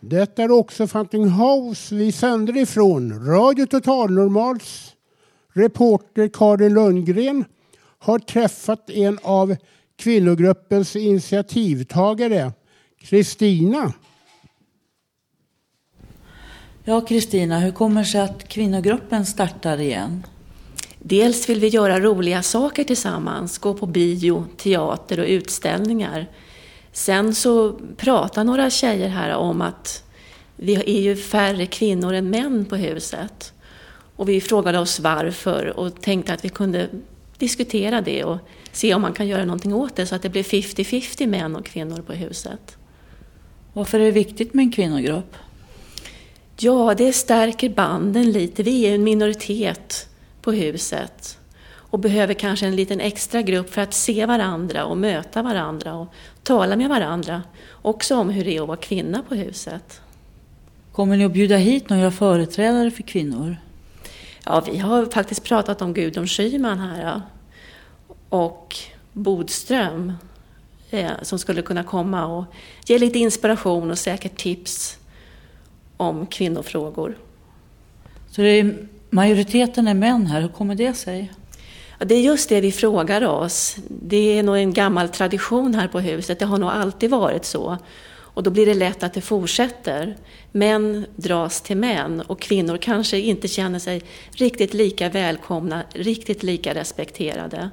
Det 0.00 0.38
är 0.38 0.50
också 0.50 0.86
Fountain 0.86 1.28
House 1.28 1.94
vi 1.94 2.12
sänder 2.12 2.56
ifrån. 2.56 3.26
Radio 3.26 3.66
Total 3.66 4.10
Normals 4.10 4.94
reporter 5.52 6.28
Karin 6.28 6.74
Lundgren 6.74 7.44
har 7.98 8.18
träffat 8.18 8.90
en 8.90 9.18
av 9.22 9.56
kvinnogruppens 9.96 10.96
initiativtagare, 10.96 12.52
Kristina. 13.00 13.92
Ja, 16.84 17.00
Kristina, 17.00 17.58
hur 17.58 17.72
kommer 17.72 18.00
det 18.00 18.06
sig 18.06 18.20
att 18.20 18.48
kvinnogruppen 18.48 19.26
startar 19.26 19.80
igen? 19.80 20.26
Dels 20.98 21.48
vill 21.48 21.60
vi 21.60 21.68
göra 21.68 22.00
roliga 22.00 22.42
saker 22.42 22.84
tillsammans, 22.84 23.58
gå 23.58 23.74
på 23.74 23.86
bio, 23.86 24.46
teater 24.56 25.20
och 25.20 25.26
utställningar. 25.26 26.26
Sen 26.92 27.34
så 27.34 27.72
pratar 27.96 28.44
några 28.44 28.70
tjejer 28.70 29.08
här 29.08 29.34
om 29.34 29.62
att 29.62 30.04
vi 30.56 30.74
är 30.74 31.00
ju 31.00 31.16
färre 31.16 31.66
kvinnor 31.66 32.14
än 32.14 32.30
män 32.30 32.64
på 32.64 32.76
huset. 32.76 33.52
Och 34.16 34.28
vi 34.28 34.40
frågade 34.40 34.78
oss 34.78 35.00
varför 35.00 35.78
och 35.78 36.00
tänkte 36.00 36.32
att 36.32 36.44
vi 36.44 36.48
kunde 36.48 36.88
diskutera 37.38 38.00
det 38.00 38.24
och 38.24 38.38
se 38.72 38.94
om 38.94 39.02
man 39.02 39.12
kan 39.12 39.28
göra 39.28 39.44
någonting 39.44 39.74
åt 39.74 39.96
det 39.96 40.06
så 40.06 40.14
att 40.14 40.22
det 40.22 40.28
blir 40.28 40.42
50-50 40.42 41.26
män 41.26 41.56
och 41.56 41.66
kvinnor 41.66 42.02
på 42.02 42.12
huset. 42.12 42.76
Varför 43.72 44.00
är 44.00 44.04
det 44.04 44.10
viktigt 44.10 44.54
med 44.54 44.62
en 44.62 44.72
kvinnogrupp? 44.72 45.36
Ja, 46.58 46.94
det 46.94 47.12
stärker 47.12 47.68
banden 47.68 48.32
lite. 48.32 48.62
Vi 48.62 48.86
är 48.86 48.94
en 48.94 49.04
minoritet 49.04 50.08
på 50.42 50.52
huset 50.52 51.38
och 51.90 51.98
behöver 51.98 52.34
kanske 52.34 52.66
en 52.66 52.76
liten 52.76 53.00
extra 53.00 53.42
grupp 53.42 53.70
för 53.70 53.82
att 53.82 53.94
se 53.94 54.26
varandra 54.26 54.84
och 54.84 54.96
möta 54.96 55.42
varandra 55.42 55.94
och 55.94 56.08
tala 56.42 56.76
med 56.76 56.88
varandra. 56.88 57.42
Också 57.72 58.16
om 58.16 58.30
hur 58.30 58.44
det 58.44 58.56
är 58.56 58.62
att 58.62 58.68
vara 58.68 58.76
kvinna 58.76 59.22
på 59.28 59.34
huset. 59.34 60.00
Kommer 60.92 61.16
ni 61.16 61.24
att 61.24 61.32
bjuda 61.32 61.56
hit 61.56 61.88
några 61.88 62.10
företrädare 62.10 62.90
för 62.90 63.02
kvinnor? 63.02 63.56
Ja, 64.50 64.60
vi 64.60 64.78
har 64.78 65.06
faktiskt 65.06 65.44
pratat 65.44 65.82
om 65.82 65.94
Gudrun 65.94 66.26
Schyman 66.26 66.78
här 66.78 67.22
och 68.28 68.76
Bodström 69.12 70.12
eh, 70.90 71.10
som 71.22 71.38
skulle 71.38 71.62
kunna 71.62 71.82
komma 71.82 72.26
och 72.26 72.44
ge 72.86 72.98
lite 72.98 73.18
inspiration 73.18 73.90
och 73.90 73.98
säkert 73.98 74.36
tips 74.36 74.98
om 75.96 76.26
kvinnofrågor. 76.26 77.18
Så 78.30 78.40
det 78.40 78.48
är, 78.48 78.88
majoriteten 79.10 79.88
är 79.88 79.94
män 79.94 80.26
här, 80.26 80.40
hur 80.40 80.48
kommer 80.48 80.74
det 80.74 80.94
sig? 80.94 81.32
Ja, 81.98 82.04
det 82.04 82.14
är 82.14 82.20
just 82.20 82.48
det 82.48 82.60
vi 82.60 82.72
frågar 82.72 83.22
oss. 83.22 83.76
Det 83.88 84.38
är 84.38 84.42
nog 84.42 84.56
en 84.56 84.72
gammal 84.72 85.08
tradition 85.08 85.74
här 85.74 85.88
på 85.88 86.00
huset, 86.00 86.38
det 86.38 86.44
har 86.44 86.58
nog 86.58 86.70
alltid 86.70 87.10
varit 87.10 87.44
så. 87.44 87.78
Och 88.38 88.44
då 88.44 88.50
blir 88.50 88.66
det 88.66 88.74
lätt 88.74 89.02
att 89.02 89.14
det 89.14 89.20
fortsätter. 89.20 90.16
Män 90.52 91.06
dras 91.16 91.60
till 91.60 91.76
män 91.76 92.20
och 92.20 92.40
kvinnor 92.40 92.76
kanske 92.76 93.18
inte 93.18 93.48
känner 93.48 93.78
sig 93.78 94.02
riktigt 94.30 94.74
lika 94.74 95.08
välkomna, 95.08 95.82
riktigt 95.94 96.42
lika 96.42 96.74
respekterade. 96.74 97.70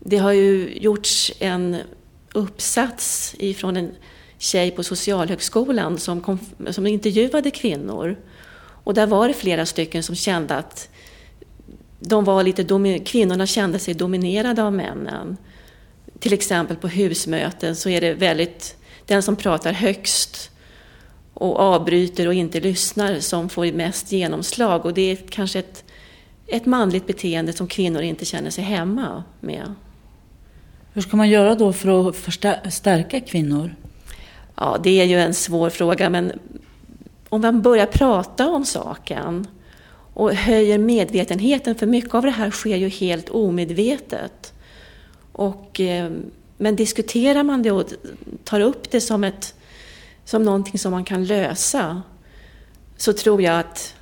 Det 0.00 0.16
har 0.16 0.32
ju 0.32 0.78
gjorts 0.80 1.32
en 1.38 1.76
uppsats 2.32 3.34
ifrån 3.38 3.76
en 3.76 3.90
tjej 4.38 4.70
på 4.70 4.82
Socialhögskolan 4.82 5.98
som, 5.98 6.20
kom, 6.20 6.38
som 6.70 6.86
intervjuade 6.86 7.50
kvinnor. 7.50 8.16
Och 8.84 8.94
där 8.94 9.06
var 9.06 9.28
det 9.28 9.34
flera 9.34 9.66
stycken 9.66 10.02
som 10.02 10.14
kände 10.14 10.54
att 10.54 10.88
de 12.00 12.24
var 12.24 12.42
lite 12.42 13.00
kvinnorna 13.04 13.46
kände 13.46 13.78
sig 13.78 13.94
dominerade 13.94 14.62
av 14.62 14.72
männen. 14.72 15.36
Till 16.18 16.32
exempel 16.32 16.76
på 16.76 16.88
husmöten 16.88 17.76
så 17.76 17.88
är 17.88 18.00
det 18.00 18.14
väldigt 18.14 18.77
den 19.08 19.22
som 19.22 19.36
pratar 19.36 19.72
högst 19.72 20.50
och 21.34 21.58
avbryter 21.60 22.26
och 22.26 22.34
inte 22.34 22.60
lyssnar 22.60 23.20
som 23.20 23.48
får 23.48 23.72
mest 23.72 24.12
genomslag. 24.12 24.86
Och 24.86 24.94
det 24.94 25.10
är 25.10 25.16
kanske 25.16 25.58
ett, 25.58 25.84
ett 26.46 26.66
manligt 26.66 27.06
beteende 27.06 27.52
som 27.52 27.66
kvinnor 27.66 28.02
inte 28.02 28.24
känner 28.24 28.50
sig 28.50 28.64
hemma 28.64 29.24
med. 29.40 29.74
Hur 30.92 31.02
ska 31.02 31.16
man 31.16 31.28
göra 31.28 31.54
då 31.54 31.72
för 31.72 32.08
att 32.08 32.74
stärka 32.74 33.20
kvinnor? 33.20 33.74
Ja, 34.54 34.80
det 34.82 35.00
är 35.00 35.04
ju 35.04 35.20
en 35.20 35.34
svår 35.34 35.70
fråga, 35.70 36.10
men 36.10 36.32
om 37.28 37.40
man 37.40 37.62
börjar 37.62 37.86
prata 37.86 38.48
om 38.48 38.64
saken 38.64 39.46
och 40.14 40.34
höjer 40.34 40.78
medvetenheten, 40.78 41.74
för 41.74 41.86
mycket 41.86 42.14
av 42.14 42.22
det 42.22 42.30
här 42.30 42.50
sker 42.50 42.76
ju 42.76 42.88
helt 42.88 43.28
omedvetet. 43.28 44.52
Och 45.32 45.80
eh, 45.80 46.10
men 46.58 46.76
diskuterar 46.76 47.42
man 47.42 47.62
det 47.62 47.70
och 47.70 47.84
tar 48.44 48.60
upp 48.60 48.90
det 48.90 49.00
som, 49.00 49.24
ett, 49.24 49.54
som 50.24 50.42
någonting 50.42 50.78
som 50.78 50.92
man 50.92 51.04
kan 51.04 51.24
lösa 51.24 52.02
så 52.96 53.12
tror 53.12 53.42
jag 53.42 53.58
att, 53.58 53.94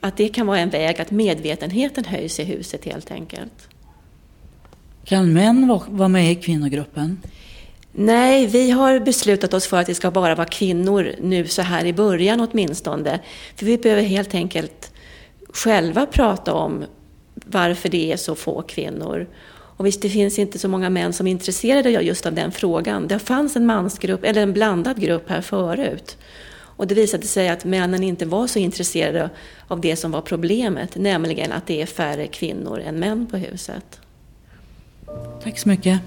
att 0.00 0.16
det 0.16 0.28
kan 0.28 0.46
vara 0.46 0.58
en 0.58 0.70
väg 0.70 1.00
att 1.00 1.10
medvetenheten 1.10 2.04
höjs 2.04 2.40
i 2.40 2.44
huset 2.44 2.84
helt 2.84 3.10
enkelt. 3.10 3.68
Kan 5.04 5.32
män 5.32 5.80
vara 5.86 6.08
med 6.08 6.32
i 6.32 6.34
kvinnogruppen? 6.34 7.22
Nej, 7.92 8.46
vi 8.46 8.70
har 8.70 9.00
beslutat 9.00 9.54
oss 9.54 9.66
för 9.66 9.76
att 9.76 9.86
det 9.86 9.94
ska 9.94 10.10
bara 10.10 10.34
vara 10.34 10.46
kvinnor 10.46 11.14
nu 11.20 11.46
så 11.46 11.62
här 11.62 11.84
i 11.84 11.92
början 11.92 12.40
åtminstone. 12.40 13.20
För 13.56 13.66
vi 13.66 13.78
behöver 13.78 14.02
helt 14.02 14.34
enkelt 14.34 14.92
själva 15.48 16.06
prata 16.06 16.54
om 16.54 16.84
varför 17.34 17.88
det 17.88 18.12
är 18.12 18.16
så 18.16 18.34
få 18.34 18.62
kvinnor 18.62 19.26
och 19.76 19.86
visst, 19.86 20.02
det 20.02 20.08
finns 20.08 20.38
inte 20.38 20.58
så 20.58 20.68
många 20.68 20.90
män 20.90 21.12
som 21.12 21.26
är 21.26 21.30
intresserade 21.30 21.90
just 21.90 22.26
av 22.26 22.32
den 22.32 22.52
frågan. 22.52 23.08
Det 23.08 23.18
fanns 23.18 23.56
en 23.56 23.66
mansgrupp, 23.66 24.24
eller 24.24 24.42
en 24.42 24.52
blandad 24.52 25.00
grupp 25.00 25.30
här 25.30 25.40
förut. 25.40 26.16
Och 26.76 26.86
det 26.86 26.94
visade 26.94 27.26
sig 27.26 27.48
att 27.48 27.64
männen 27.64 28.02
inte 28.02 28.26
var 28.26 28.46
så 28.46 28.58
intresserade 28.58 29.30
av 29.68 29.80
det 29.80 29.96
som 29.96 30.10
var 30.10 30.20
problemet, 30.20 30.96
nämligen 30.96 31.52
att 31.52 31.66
det 31.66 31.82
är 31.82 31.86
färre 31.86 32.26
kvinnor 32.26 32.80
än 32.80 32.98
män 32.98 33.26
på 33.26 33.36
huset. 33.36 34.00
Tack 35.42 35.58
så 35.58 35.68
mycket. 35.68 36.00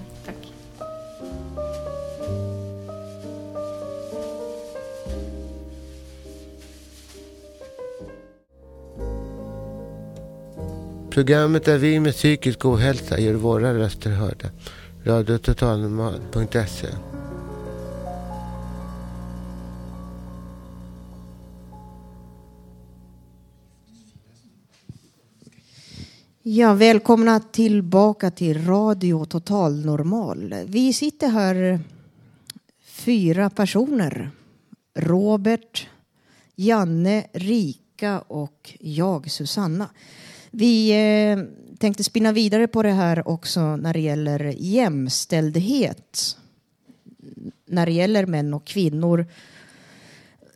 Programmet 11.18 11.64
där 11.64 11.78
vi 11.78 12.00
med 12.00 12.12
psykisk 12.12 12.64
ohälsa 12.64 13.18
gör 13.18 13.34
våra 13.34 13.74
röster 13.74 14.10
hörda. 14.10 14.48
Radiototalnormal.se 15.04 16.88
Ja, 26.42 26.74
välkomna 26.74 27.40
tillbaka 27.40 28.30
till 28.30 28.66
Radio 28.66 29.24
Total 29.24 29.84
Normal. 29.84 30.54
Vi 30.66 30.92
sitter 30.92 31.28
här 31.28 31.80
fyra 32.84 33.50
personer. 33.50 34.30
Robert, 34.94 35.88
Janne, 36.56 37.26
Rika 37.32 38.20
och 38.20 38.74
jag, 38.80 39.30
Susanna. 39.30 39.88
Vi 40.50 40.90
eh, 40.90 41.38
tänkte 41.78 42.04
spinna 42.04 42.32
vidare 42.32 42.66
på 42.66 42.82
det 42.82 42.92
här 42.92 43.28
också 43.28 43.76
när 43.76 43.92
det 43.92 44.00
gäller 44.00 44.54
jämställdhet. 44.58 46.36
När 47.66 47.86
det 47.86 47.92
gäller 47.92 48.26
män 48.26 48.54
och 48.54 48.64
kvinnor. 48.64 49.26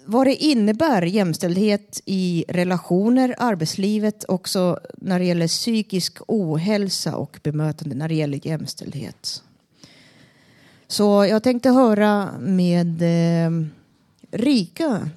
Vad 0.04 0.26
det 0.26 0.34
innebär 0.34 1.02
jämställdhet 1.02 2.00
i 2.04 2.44
relationer, 2.48 3.34
arbetslivet, 3.38 4.24
också 4.28 4.78
när 4.96 5.18
det 5.18 5.24
gäller 5.24 5.48
psykisk 5.48 6.18
ohälsa 6.28 7.16
och 7.16 7.40
bemötande 7.42 7.94
när 7.94 8.08
det 8.08 8.14
gäller 8.14 8.46
jämställdhet. 8.46 9.42
Så 10.86 11.26
jag 11.30 11.42
tänkte 11.42 11.70
höra 11.70 12.30
med 12.40 13.02
eh, 13.02 13.50
Rika. 14.30 15.10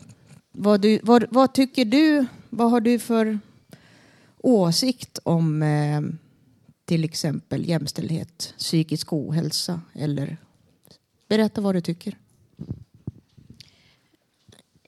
Vad, 0.52 0.82
du, 0.82 1.00
vad, 1.04 1.26
vad 1.30 1.54
tycker 1.54 1.86
du? 1.86 2.26
Vad 2.50 2.72
har 2.72 2.82
du 2.82 3.00
för 3.00 3.40
åsikt 4.46 5.20
om 5.24 5.64
eh, 5.64 6.02
till 6.86 7.04
exempel 7.04 7.70
jämställdhet, 7.70 8.54
psykisk 8.58 9.14
ohälsa 9.14 9.82
eller 9.94 10.38
berätta 11.30 11.62
vad 11.62 11.76
du 11.76 11.82
tycker. 11.82 12.18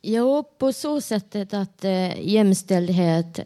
Jo, 0.02 0.44
på 0.58 0.74
så 0.74 1.02
sättet 1.02 1.54
att 1.54 1.86
eh, 1.86 2.28
jämställdhet, 2.28 3.40
eh, 3.40 3.46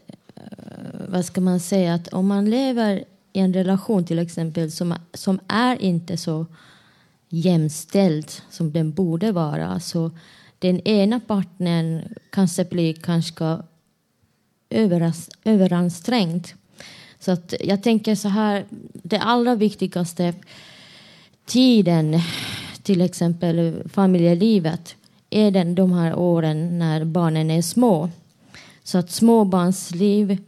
vad 1.08 1.24
ska 1.24 1.40
man 1.40 1.60
säga, 1.60 1.94
att 1.94 2.08
om 2.08 2.26
man 2.26 2.50
lever 2.50 3.04
i 3.32 3.40
en 3.40 3.54
relation 3.54 4.04
till 4.04 4.18
exempel 4.18 4.72
som, 4.72 4.94
som 5.14 5.40
är 5.48 5.82
inte 5.82 6.16
så 6.16 6.46
jämställd 7.28 8.30
som 8.50 8.72
den 8.72 8.92
borde 8.92 9.32
vara, 9.32 9.80
så 9.80 10.10
den 10.58 10.80
ena 10.80 11.20
partnern 11.20 12.14
kanske 12.30 12.64
blir 12.64 12.94
kanske 12.94 13.58
överansträngt. 15.44 16.54
Så 17.18 17.32
att 17.32 17.54
jag 17.60 17.82
tänker 17.82 18.14
så 18.14 18.28
här, 18.28 18.64
det 18.92 19.18
allra 19.18 19.54
viktigaste 19.54 20.34
tiden, 21.46 22.20
till 22.82 23.00
exempel 23.00 23.82
familjelivet, 23.88 24.96
är 25.30 25.50
den 25.50 25.74
de 25.74 25.92
här 25.92 26.14
åren 26.14 26.78
när 26.78 27.04
barnen 27.04 27.50
är 27.50 27.62
små. 27.62 28.10
Så 28.84 28.98
att 28.98 29.10
småbarnsliv 29.10 30.38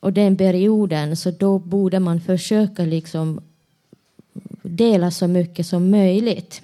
och 0.00 0.12
den 0.12 0.36
perioden, 0.36 1.16
så 1.16 1.30
då 1.30 1.58
borde 1.58 2.00
man 2.00 2.20
försöka 2.20 2.82
liksom 2.82 3.40
dela 4.62 5.10
så 5.10 5.26
mycket 5.28 5.66
som 5.66 5.90
möjligt. 5.90 6.62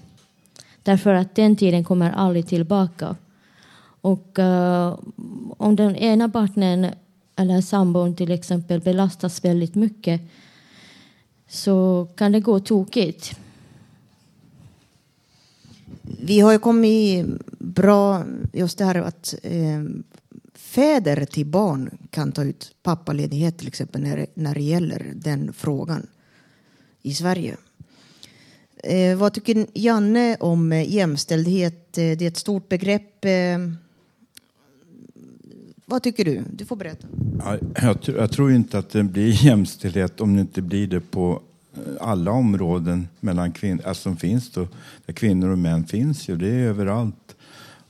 Därför 0.83 1.15
att 1.15 1.35
den 1.35 1.57
tiden 1.57 1.85
kommer 1.85 2.11
aldrig 2.11 2.47
tillbaka. 2.47 3.17
Och 4.07 4.39
uh, 4.39 4.99
om 5.57 5.77
den 5.77 5.97
ena 5.97 6.29
partnern 6.29 6.87
eller 7.37 7.61
sambon 7.61 8.17
till 8.17 8.31
exempel 8.31 8.81
belastas 8.81 9.45
väldigt 9.45 9.75
mycket 9.75 10.21
så 11.49 12.09
kan 12.17 12.33
det 12.33 12.41
gå 12.41 12.61
tokigt. 12.61 13.39
Vi 16.03 16.41
har 16.41 16.53
ju 16.53 16.59
kommit 16.59 17.27
bra, 17.59 18.25
just 18.53 18.79
det 18.79 18.85
här 18.85 18.95
att 18.95 19.35
eh, 19.43 19.83
fäder 20.55 21.25
till 21.25 21.47
barn 21.47 21.91
kan 22.11 22.33
ta 22.33 22.45
ut 22.45 22.75
pappaledighet 22.83 23.59
till 23.59 23.69
exempel 23.69 24.03
när, 24.03 24.27
när 24.35 24.55
det 24.55 24.63
gäller 24.63 25.13
den 25.15 25.53
frågan 25.53 26.07
i 27.03 27.15
Sverige. 27.15 27.57
Eh, 28.83 29.17
vad 29.17 29.33
tycker 29.33 29.67
Janne 29.75 30.37
om 30.41 30.73
eh, 30.73 30.93
jämställdhet? 30.93 31.99
Eh, 31.99 32.17
det 32.19 32.23
är 32.23 32.29
ett 32.29 32.37
stort 32.37 32.69
begrepp. 32.69 33.25
Eh, 33.25 33.59
vad 35.89 36.03
tycker 36.03 36.25
du? 36.25 36.43
Du 36.53 36.65
får 36.65 36.77
berätta. 36.77 37.07
Ja, 37.39 37.59
jag, 37.83 37.99
jag, 38.05 38.33
tror 38.33 38.53
inte 38.53 38.79
att 38.79 38.91
det 38.91 39.03
blir 39.03 39.45
jämställdhet 39.45 40.21
om 40.21 40.35
det 40.35 40.41
inte 40.41 40.63
blir 40.63 40.87
det 40.87 41.01
på 41.01 41.43
eh, 41.75 41.81
alla 42.01 42.31
områden 42.31 43.09
mellan 43.21 43.53
kvin 43.53 43.81
alltså 43.85 44.03
som 44.03 44.17
finns 44.17 44.51
då, 44.51 44.69
där 45.07 45.13
kvinnor 45.13 45.49
och 45.49 45.59
män 45.59 45.87
finns 45.87 46.29
ju. 46.29 46.37
Det 46.37 46.49
är 46.49 46.69
överallt. 46.69 47.37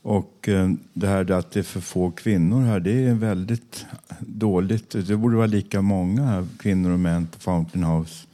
Och 0.02 0.48
eh, 0.48 0.70
det 0.92 1.06
här 1.06 1.30
att 1.30 1.50
det 1.50 1.60
är 1.60 1.64
för 1.64 1.80
få 1.80 2.10
kvinnor 2.10 2.60
här, 2.60 2.80
det 2.80 3.06
är 3.06 3.14
väldigt 3.14 3.86
dåligt. 4.20 4.90
Det 4.90 5.16
borde 5.16 5.36
vara 5.36 5.46
lika 5.46 5.82
många 5.82 6.24
här, 6.24 6.46
kvinnor 6.58 6.90
och 6.90 7.00
män 7.00 7.26
på 7.26 7.38
Fountain 7.38 7.84
House. 7.84 8.26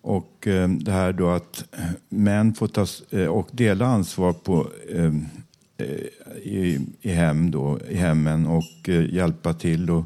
Och 0.00 0.48
det 0.80 0.92
här 0.92 1.12
då 1.12 1.30
att 1.30 1.64
män 2.08 2.54
får 2.54 2.68
ta 2.68 2.86
och 3.28 3.48
dela 3.52 3.86
ansvar 3.86 4.32
på 4.32 4.66
Eh, 5.80 5.86
i, 6.42 6.80
i, 7.00 7.10
hem 7.10 7.50
då, 7.50 7.78
i 7.88 7.96
hemmen 7.96 8.46
och 8.46 8.88
eh, 8.88 9.14
hjälpa 9.14 9.54
till. 9.54 9.90
Och 9.90 10.04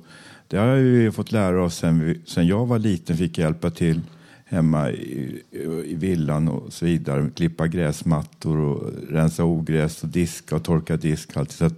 det 0.49 0.57
har 0.57 0.77
vi 0.77 1.11
fått 1.11 1.33
lära 1.33 1.65
oss 1.65 1.77
sen, 1.77 2.01
vi, 2.01 2.21
sen 2.25 2.47
jag 2.47 2.67
var 2.67 2.79
liten, 2.79 3.17
fick 3.17 3.39
hjälpa 3.39 3.71
till 3.71 4.01
hemma 4.45 4.91
i, 4.91 5.43
i 5.87 5.95
villan 5.95 6.49
och 6.49 6.73
så 6.73 6.85
vidare. 6.85 7.31
Klippa 7.35 7.67
gräsmattor 7.67 8.59
och 8.59 8.93
rensa 9.11 9.45
ogräs 9.45 10.03
och 10.03 10.09
diska 10.09 10.57
och 10.57 10.63
torka 10.63 10.97
disk. 10.97 11.37
Alltid. 11.37 11.57
Så 11.57 11.71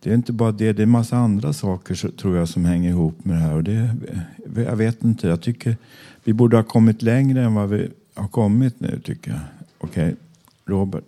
det 0.00 0.10
är 0.10 0.14
inte 0.14 0.32
bara 0.32 0.52
det, 0.52 0.72
det 0.72 0.82
är 0.82 0.86
en 0.86 0.90
massa 0.90 1.16
andra 1.16 1.52
saker 1.52 1.94
så, 1.94 2.08
tror 2.10 2.36
jag 2.36 2.48
som 2.48 2.64
hänger 2.64 2.90
ihop 2.90 3.24
med 3.24 3.36
det 3.36 3.42
här. 3.42 3.54
Och 3.54 3.64
det, 3.64 3.96
jag 4.54 4.76
vet 4.76 5.04
inte, 5.04 5.28
jag 5.28 5.42
tycker 5.42 5.76
vi 6.24 6.32
borde 6.32 6.56
ha 6.56 6.64
kommit 6.64 7.02
längre 7.02 7.42
än 7.42 7.54
vad 7.54 7.68
vi 7.68 7.90
har 8.14 8.28
kommit 8.28 8.80
nu 8.80 9.00
tycker 9.04 9.30
jag. 9.30 9.40
Okej, 9.78 10.04
okay. 10.04 10.14
Robert. 10.66 11.04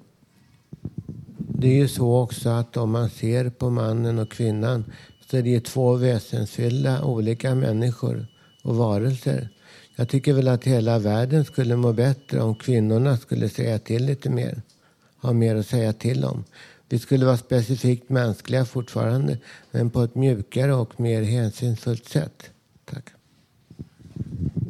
Det 1.60 1.68
är 1.68 1.74
ju 1.74 1.88
så 1.88 2.16
också 2.16 2.48
att 2.48 2.76
om 2.76 2.90
man 2.90 3.10
ser 3.10 3.50
på 3.50 3.70
mannen 3.70 4.18
och 4.18 4.30
kvinnan 4.30 4.84
så 5.30 5.36
är 5.36 5.42
det 5.42 5.50
ju 5.50 5.60
två 5.60 5.94
väsensfyllda 5.94 7.04
olika 7.04 7.54
människor 7.54 8.26
och 8.62 8.76
varelser. 8.76 9.48
Jag 9.96 10.08
tycker 10.08 10.32
väl 10.32 10.48
att 10.48 10.64
hela 10.64 10.98
världen 10.98 11.44
skulle 11.44 11.76
må 11.76 11.92
bättre 11.92 12.40
om 12.40 12.54
kvinnorna 12.54 13.16
skulle 13.16 13.48
säga 13.48 13.78
till 13.78 14.04
lite 14.04 14.30
mer. 14.30 14.62
Ha 15.22 15.32
mer 15.32 15.56
att 15.56 15.66
säga 15.66 15.92
till 15.92 16.24
om. 16.24 16.44
Vi 16.88 16.98
skulle 16.98 17.26
vara 17.26 17.36
specifikt 17.36 18.08
mänskliga 18.08 18.64
fortfarande, 18.64 19.38
men 19.70 19.90
på 19.90 20.02
ett 20.02 20.14
mjukare 20.14 20.74
och 20.74 21.00
mer 21.00 21.22
hänsynsfullt 21.22 22.08
sätt. 22.08 22.50
Tack. 22.84 23.04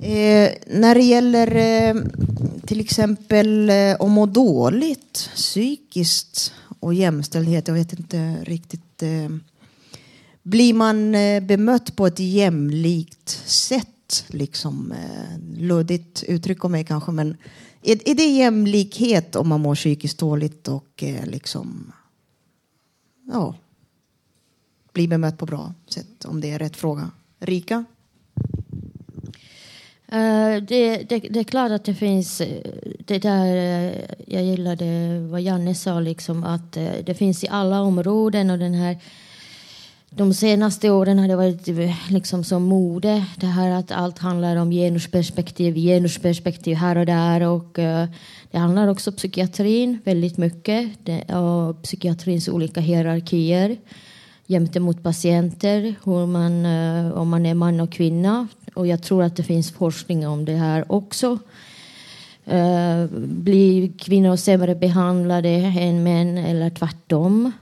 Eh, 0.02 0.50
när 0.66 0.94
det 0.94 1.04
gäller 1.04 1.56
eh, 1.56 2.02
till 2.66 2.80
exempel 2.80 3.70
eh, 3.70 3.94
att 3.94 4.10
må 4.10 4.26
dåligt 4.26 5.30
psykiskt 5.34 6.52
och 6.80 6.94
jämställdhet. 6.94 7.68
Jag 7.68 7.74
vet 7.74 7.92
inte 7.92 8.44
riktigt. 8.44 9.02
Eh, 9.02 9.28
blir 10.42 10.74
man 10.74 11.14
eh, 11.14 11.42
bemött 11.42 11.96
på 11.96 12.06
ett 12.06 12.18
jämlikt 12.18 13.28
sätt? 13.46 14.24
Liksom, 14.28 14.92
eh, 14.92 15.58
luddigt 15.58 16.22
uttryck 16.22 16.64
av 16.64 16.70
mig 16.70 16.84
kanske, 16.84 17.12
men 17.12 17.36
är, 17.82 18.08
är 18.08 18.14
det 18.14 18.24
jämlikhet 18.24 19.36
om 19.36 19.48
man 19.48 19.60
mår 19.60 19.74
psykiskt 19.74 20.18
dåligt 20.18 20.68
och 20.68 21.04
liksom 21.24 21.92
ja, 23.32 23.54
blir 24.92 25.08
bemött 25.08 25.38
på 25.38 25.46
bra 25.46 25.74
sätt? 25.88 26.24
Om 26.24 26.40
det 26.40 26.50
är 26.50 26.58
rätt 26.58 26.76
fråga. 26.76 27.10
Rika? 27.40 27.84
Eh, 30.12 30.62
det, 30.62 30.96
det, 31.08 31.18
det, 31.18 31.40
är 31.40 31.44
klart 31.44 31.72
att 31.72 31.84
det 31.84 31.94
finns 31.94 32.40
eh, 32.40 32.48
det 32.98 33.18
där, 33.18 33.56
eh, 33.56 33.92
jag 34.26 34.44
gillade 34.44 35.18
vad 35.30 35.40
Janne 35.40 35.74
sa, 35.74 36.00
liksom, 36.00 36.44
att 36.44 36.72
det 37.04 37.18
finns 37.18 37.44
i 37.44 37.48
alla 37.50 37.80
områden 37.80 38.50
och 38.50 38.58
den 38.58 38.74
här 38.74 38.98
de 40.10 40.34
senaste 40.34 40.90
åren 40.90 41.18
har 41.18 41.28
det 41.28 41.36
varit 41.36 41.68
liksom 42.10 42.44
som 42.44 42.62
mode. 42.62 43.24
Det 43.36 43.46
här 43.46 43.70
att 43.70 43.92
allt 43.92 44.18
handlar 44.18 44.56
om 44.56 44.70
genusperspektiv, 44.70 45.74
genusperspektiv 45.74 46.76
här 46.76 46.96
och 46.96 47.06
där. 47.06 47.40
Och, 47.40 47.78
uh, 47.78 48.04
det 48.50 48.58
handlar 48.58 48.88
också 48.88 49.10
om 49.10 49.16
psykiatrin 49.16 49.98
väldigt 50.04 50.36
mycket. 50.36 50.90
Det, 51.02 51.34
och 51.34 51.82
psykiatrins 51.82 52.48
olika 52.48 52.80
hierarkier 52.80 53.76
gentemot 54.48 55.02
patienter. 55.02 55.94
Hur 56.04 56.26
man, 56.26 56.66
eh, 56.66 57.12
om 57.12 57.28
man 57.28 57.46
är 57.46 57.54
man 57.54 57.80
och 57.80 57.92
kvinna. 57.92 58.48
Och 58.74 58.86
jag 58.86 59.02
tror 59.02 59.22
att 59.22 59.36
det 59.36 59.42
finns 59.42 59.72
forskning 59.72 60.28
om 60.28 60.44
det 60.44 60.56
här 60.56 60.92
också. 60.92 61.38
Eh, 62.44 63.06
blir 63.16 63.92
kvinnor 63.98 64.36
sämre 64.36 64.74
behandlade 64.74 65.48
än 65.78 66.02
män 66.02 66.38
eller 66.38 66.70
tvärtom? 66.70 67.52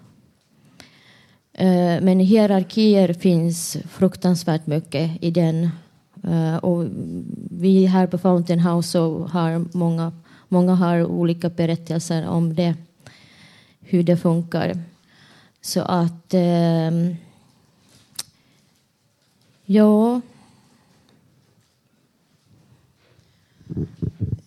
Eh, 1.52 2.00
men 2.02 2.20
hierarkier 2.20 3.12
finns 3.12 3.76
fruktansvärt 3.90 4.66
mycket 4.66 5.10
i 5.20 5.30
den. 5.30 5.70
Och 6.60 6.84
vi 7.50 7.86
här 7.86 8.06
på 8.06 8.18
Fountain 8.18 8.60
House 8.60 8.98
har 8.98 9.76
många, 9.76 10.12
många 10.48 10.74
har 10.74 11.04
olika 11.04 11.48
berättelser 11.48 12.26
om 12.26 12.54
det, 12.54 12.74
hur 13.80 14.02
det 14.02 14.16
funkar. 14.16 14.76
Så 15.66 15.80
att... 15.80 16.34
Eh, 16.34 16.90
ja... 19.64 20.20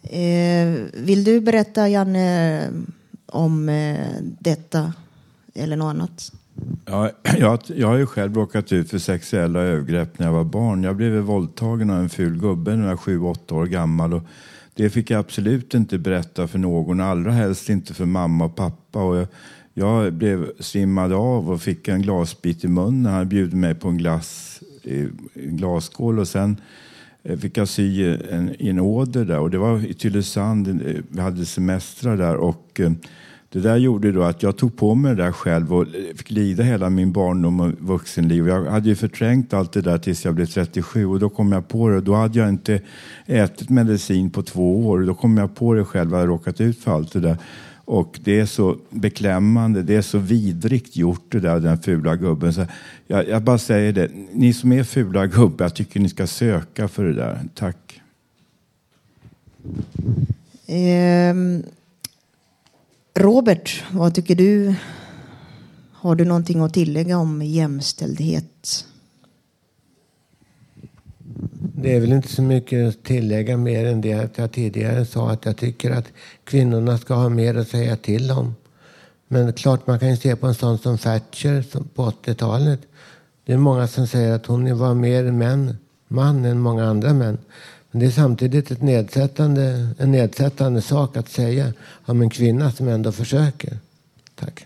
Eh, 0.03 0.69
vill 0.93 1.23
du 1.23 1.41
berätta, 1.41 1.89
Janne, 1.89 2.69
om 3.25 3.69
eh, 3.69 4.07
detta 4.39 4.93
eller 5.53 5.75
något 5.75 5.89
annat? 5.89 6.31
Ja, 6.85 7.11
jag, 7.37 7.59
jag 7.67 7.87
har 7.87 7.97
ju 7.97 8.05
själv 8.05 8.35
råkat 8.35 8.71
ut 8.71 8.89
för 8.89 8.97
sexuella 8.97 9.59
övergrepp 9.59 10.19
när 10.19 10.25
jag 10.25 10.33
var 10.33 10.43
barn. 10.43 10.83
Jag 10.83 10.95
blev 10.95 11.13
våldtagen 11.13 11.89
av 11.89 11.99
en 11.99 12.09
ful 12.09 12.39
gubbe 12.39 12.75
när 12.75 12.83
jag 12.83 12.89
var 12.89 12.97
sju, 12.97 13.19
åtta 13.21 13.55
år 13.55 13.65
gammal. 13.65 14.13
Och 14.13 14.23
det 14.73 14.89
fick 14.89 15.09
jag 15.09 15.19
absolut 15.19 15.73
inte 15.73 15.97
berätta 15.97 16.47
för 16.47 16.59
någon, 16.59 17.01
allra 17.01 17.31
helst 17.31 17.69
inte 17.69 17.93
för 17.93 18.05
mamma 18.05 18.45
och 18.45 18.55
pappa. 18.55 19.03
Och 19.03 19.15
jag, 19.15 19.27
jag 19.79 20.13
blev 20.13 20.51
svimmad 20.59 21.13
av 21.13 21.51
och 21.51 21.61
fick 21.61 21.87
en 21.87 22.01
glasbit 22.01 22.63
i 22.63 22.67
munnen. 22.67 23.13
Han 23.13 23.29
bjöd 23.29 23.53
mig 23.53 23.75
på 23.75 23.87
en 23.87 23.97
glass 23.97 24.61
i 24.83 24.99
en 25.33 25.57
glasskål 25.57 26.19
och 26.19 26.27
sen 26.27 26.61
eh, 27.23 27.37
fick 27.37 27.57
jag 27.57 27.67
sy 27.67 28.15
en, 28.31 28.55
en 28.59 28.79
åder 28.79 29.25
där. 29.25 29.39
Och 29.39 29.49
det 29.49 29.57
var 29.57 29.85
i 29.85 29.93
Tylösand, 29.93 30.67
eh, 30.67 30.95
vi 31.09 31.21
hade 31.21 31.45
semestrar 31.45 32.17
där. 32.17 32.35
och 32.35 32.79
eh, 32.79 32.91
det 33.51 33.59
där 33.59 33.77
gjorde 33.77 34.11
då 34.11 34.23
att 34.23 34.43
jag 34.43 34.57
tog 34.57 34.77
på 34.77 34.95
mig 34.95 35.15
det 35.15 35.23
där 35.23 35.31
själv 35.31 35.73
och 35.73 35.87
fick 36.15 36.31
lida 36.31 36.63
hela 36.63 36.89
min 36.89 37.11
barndom 37.11 37.59
och 37.59 37.71
vuxenliv. 37.79 38.47
Jag 38.47 38.65
hade 38.65 38.89
ju 38.89 38.95
förträngt 38.95 39.53
allt 39.53 39.71
det 39.71 39.81
där 39.81 39.97
tills 39.97 40.25
jag 40.25 40.35
blev 40.35 40.45
37 40.45 41.05
och 41.05 41.19
då 41.19 41.29
kom 41.29 41.51
jag 41.51 41.67
på 41.67 41.89
det. 41.89 42.01
Då 42.01 42.15
hade 42.15 42.39
jag 42.39 42.49
inte 42.49 42.81
ätit 43.25 43.69
medicin 43.69 44.29
på 44.29 44.41
två 44.41 44.87
år. 44.87 44.99
Då 44.99 45.13
kom 45.13 45.37
jag 45.37 45.55
på 45.55 45.73
det 45.73 45.85
själv, 45.85 46.11
jag 46.11 46.17
hade 46.17 46.29
råkat 46.29 46.61
ut 46.61 46.79
för 46.79 46.91
allt 46.91 47.13
det 47.13 47.19
där. 47.19 47.37
Och 47.89 48.19
det 48.23 48.39
är 48.39 48.45
så 48.45 48.77
beklämmande, 48.89 49.83
det 49.83 49.95
är 49.95 50.01
så 50.01 50.17
vidrigt 50.17 50.95
gjort 50.95 51.31
det 51.31 51.39
där, 51.39 51.59
den 51.59 51.77
fula 51.77 52.15
gubben. 52.15 52.53
Så 52.53 52.65
jag, 53.07 53.27
jag 53.27 53.43
bara 53.43 53.57
säger 53.57 53.93
det, 53.93 54.11
ni 54.33 54.53
som 54.53 54.71
är 54.71 54.83
fula 54.83 55.27
gubbar, 55.27 55.65
jag 55.65 55.75
tycker 55.75 55.99
ni 55.99 56.09
ska 56.09 56.27
söka 56.27 56.87
för 56.87 57.03
det 57.03 57.13
där. 57.13 57.39
Tack. 57.53 58.01
Um 60.67 61.63
Robert, 63.15 63.83
vad 63.91 64.15
tycker 64.15 64.35
du? 64.35 64.75
Har 65.91 66.15
du 66.15 66.25
någonting 66.25 66.61
att 66.61 66.73
tillägga 66.73 67.17
om 67.17 67.41
jämställdhet? 67.41 68.85
Det 71.75 71.95
är 71.95 71.99
väl 71.99 72.11
inte 72.11 72.27
så 72.27 72.41
mycket 72.41 72.89
att 72.89 73.03
tillägga 73.03 73.57
mer 73.57 73.85
än 73.85 74.01
det 74.01 74.13
att 74.13 74.37
jag 74.37 74.51
tidigare 74.51 75.05
sa 75.05 75.31
att 75.31 75.45
jag 75.45 75.57
tycker 75.57 75.91
att 75.91 76.05
kvinnorna 76.43 76.97
ska 76.97 77.13
ha 77.13 77.29
mer 77.29 77.55
att 77.55 77.67
säga 77.67 77.95
till 77.95 78.31
om. 78.31 78.55
Men 79.27 79.53
klart 79.53 79.87
man 79.87 79.99
kan 79.99 80.09
ju 80.09 80.17
se 80.17 80.35
på 80.35 80.47
en 80.47 80.55
sån 80.55 80.77
som 80.77 80.97
Thatcher 80.97 81.83
på 81.95 82.11
80-talet. 82.11 82.79
Det 83.45 83.53
är 83.53 83.57
många 83.57 83.87
som 83.87 84.07
säger 84.07 84.31
att 84.31 84.45
hon 84.45 84.77
var 84.77 84.93
mer 84.93 85.31
män, 85.31 85.77
man 86.07 86.45
än 86.45 86.59
många 86.59 86.85
andra 86.85 87.13
män. 87.13 87.37
Men 87.91 87.99
det 87.99 88.05
är 88.05 88.11
samtidigt 88.11 88.71
ett 88.71 88.81
nedsättande, 88.81 89.89
en 89.97 90.11
nedsättande 90.11 90.81
sak 90.81 91.17
att 91.17 91.29
säga 91.29 91.73
om 92.05 92.21
en 92.21 92.29
kvinna 92.29 92.71
som 92.71 92.87
ändå 92.87 93.11
försöker. 93.11 93.77
Tack. 94.35 94.65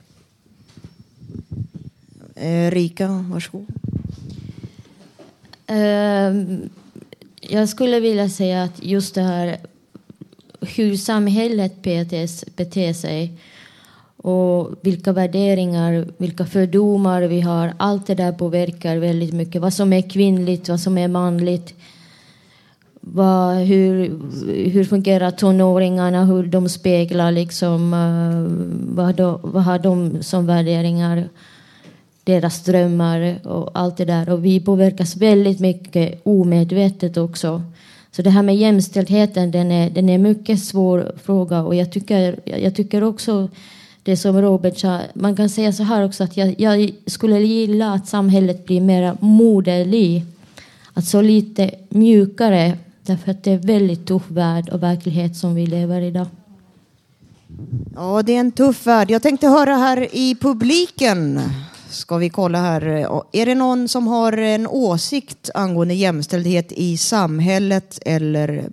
Eh, 2.35 2.71
Rika, 2.71 3.07
varsågod. 3.07 3.82
Ehm, 5.73 6.69
jag 7.41 7.69
skulle 7.69 7.99
vilja 7.99 8.29
säga 8.29 8.63
att 8.63 8.83
just 8.85 9.15
det 9.15 9.21
här 9.21 9.57
hur 10.61 10.95
samhället 10.95 11.81
beter 11.81 12.93
sig 12.93 13.33
och 14.17 14.69
vilka 14.81 15.11
värderingar, 15.11 16.07
vilka 16.17 16.45
fördomar 16.45 17.21
vi 17.21 17.41
har. 17.41 17.73
Allt 17.77 18.07
det 18.07 18.15
där 18.15 18.31
påverkar 18.31 18.97
väldigt 18.97 19.33
mycket. 19.33 19.61
Vad 19.61 19.73
som 19.73 19.93
är 19.93 20.09
kvinnligt, 20.09 20.69
vad 20.69 20.79
som 20.79 20.97
är 20.97 21.07
manligt 21.07 21.75
vad, 23.05 23.55
hur, 23.55 24.19
hur 24.69 24.83
fungerar 24.83 25.31
tonåringarna, 25.31 26.25
hur 26.25 26.43
de 26.43 26.69
speglar 26.69 27.31
liksom, 27.31 27.93
eh, 27.93 28.95
vad, 28.95 29.15
de, 29.15 29.39
vad 29.43 29.63
har 29.63 29.79
de 29.79 30.23
som 30.23 30.45
värderingar, 30.45 31.29
deras 32.23 32.63
drömmar 32.63 33.39
och 33.43 33.69
allt 33.73 33.97
det 33.97 34.05
där. 34.05 34.29
Och 34.29 34.45
vi 34.45 34.59
påverkas 34.59 35.15
väldigt 35.15 35.59
mycket 35.59 36.21
omedvetet 36.23 37.17
också. 37.17 37.61
Så 38.11 38.21
det 38.21 38.29
här 38.29 38.43
med 38.43 38.55
jämställdheten, 38.55 39.51
den 39.51 39.71
är, 39.71 39.89
den 39.89 40.09
är 40.09 40.15
en 40.15 40.21
mycket 40.21 40.63
svår 40.63 41.15
fråga 41.23 41.63
och 41.63 41.75
jag 41.75 41.91
tycker, 41.91 42.39
jag 42.45 42.75
tycker 42.75 43.03
också 43.03 43.49
det 44.03 44.17
som 44.17 44.41
Robert 44.41 44.77
sa, 44.77 44.99
man 45.13 45.35
kan 45.35 45.49
säga 45.49 45.73
så 45.73 45.83
här 45.83 46.05
också 46.05 46.23
att 46.23 46.37
jag, 46.37 46.55
jag 46.57 46.91
skulle 47.05 47.39
gilla 47.39 47.93
att 47.93 48.07
samhället 48.07 48.65
blir 48.65 48.81
mer 48.81 49.17
moderlig. 49.19 50.25
alltså 50.93 51.21
lite 51.21 51.71
mjukare 51.89 52.77
Därför 53.05 53.31
att 53.31 53.43
det 53.43 53.51
är 53.51 53.57
väldigt 53.57 54.07
tuff 54.07 54.23
värld 54.27 54.69
och 54.69 54.83
verklighet 54.83 55.35
som 55.35 55.55
vi 55.55 55.65
lever 55.65 56.01
i 56.01 56.07
idag. 56.07 56.27
Ja, 57.95 58.21
det 58.23 58.35
är 58.35 58.39
en 58.39 58.51
tuff 58.51 58.87
värld. 58.87 59.11
Jag 59.11 59.21
tänkte 59.21 59.47
höra 59.47 59.75
här 59.75 60.07
i 60.15 60.35
publiken. 60.35 61.41
Ska 61.93 62.17
vi 62.17 62.29
kolla 62.29 62.61
här. 62.61 62.87
Eh, 62.87 63.21
är 63.31 63.45
det 63.45 63.55
någon 63.55 63.87
som 63.87 64.07
har 64.07 64.37
en 64.37 64.67
åsikt 64.67 65.49
angående 65.53 65.93
jämställdhet 65.93 66.71
i 66.71 66.97
samhället 66.97 67.99
eller 68.05 68.69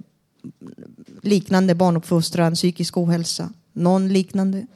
liknande 1.23 1.75
barnuppfostran, 1.75 2.55
psykisk 2.55 2.97
ohälsa? 2.97 3.53
Någon 3.73 4.09
liknande? 4.09 4.67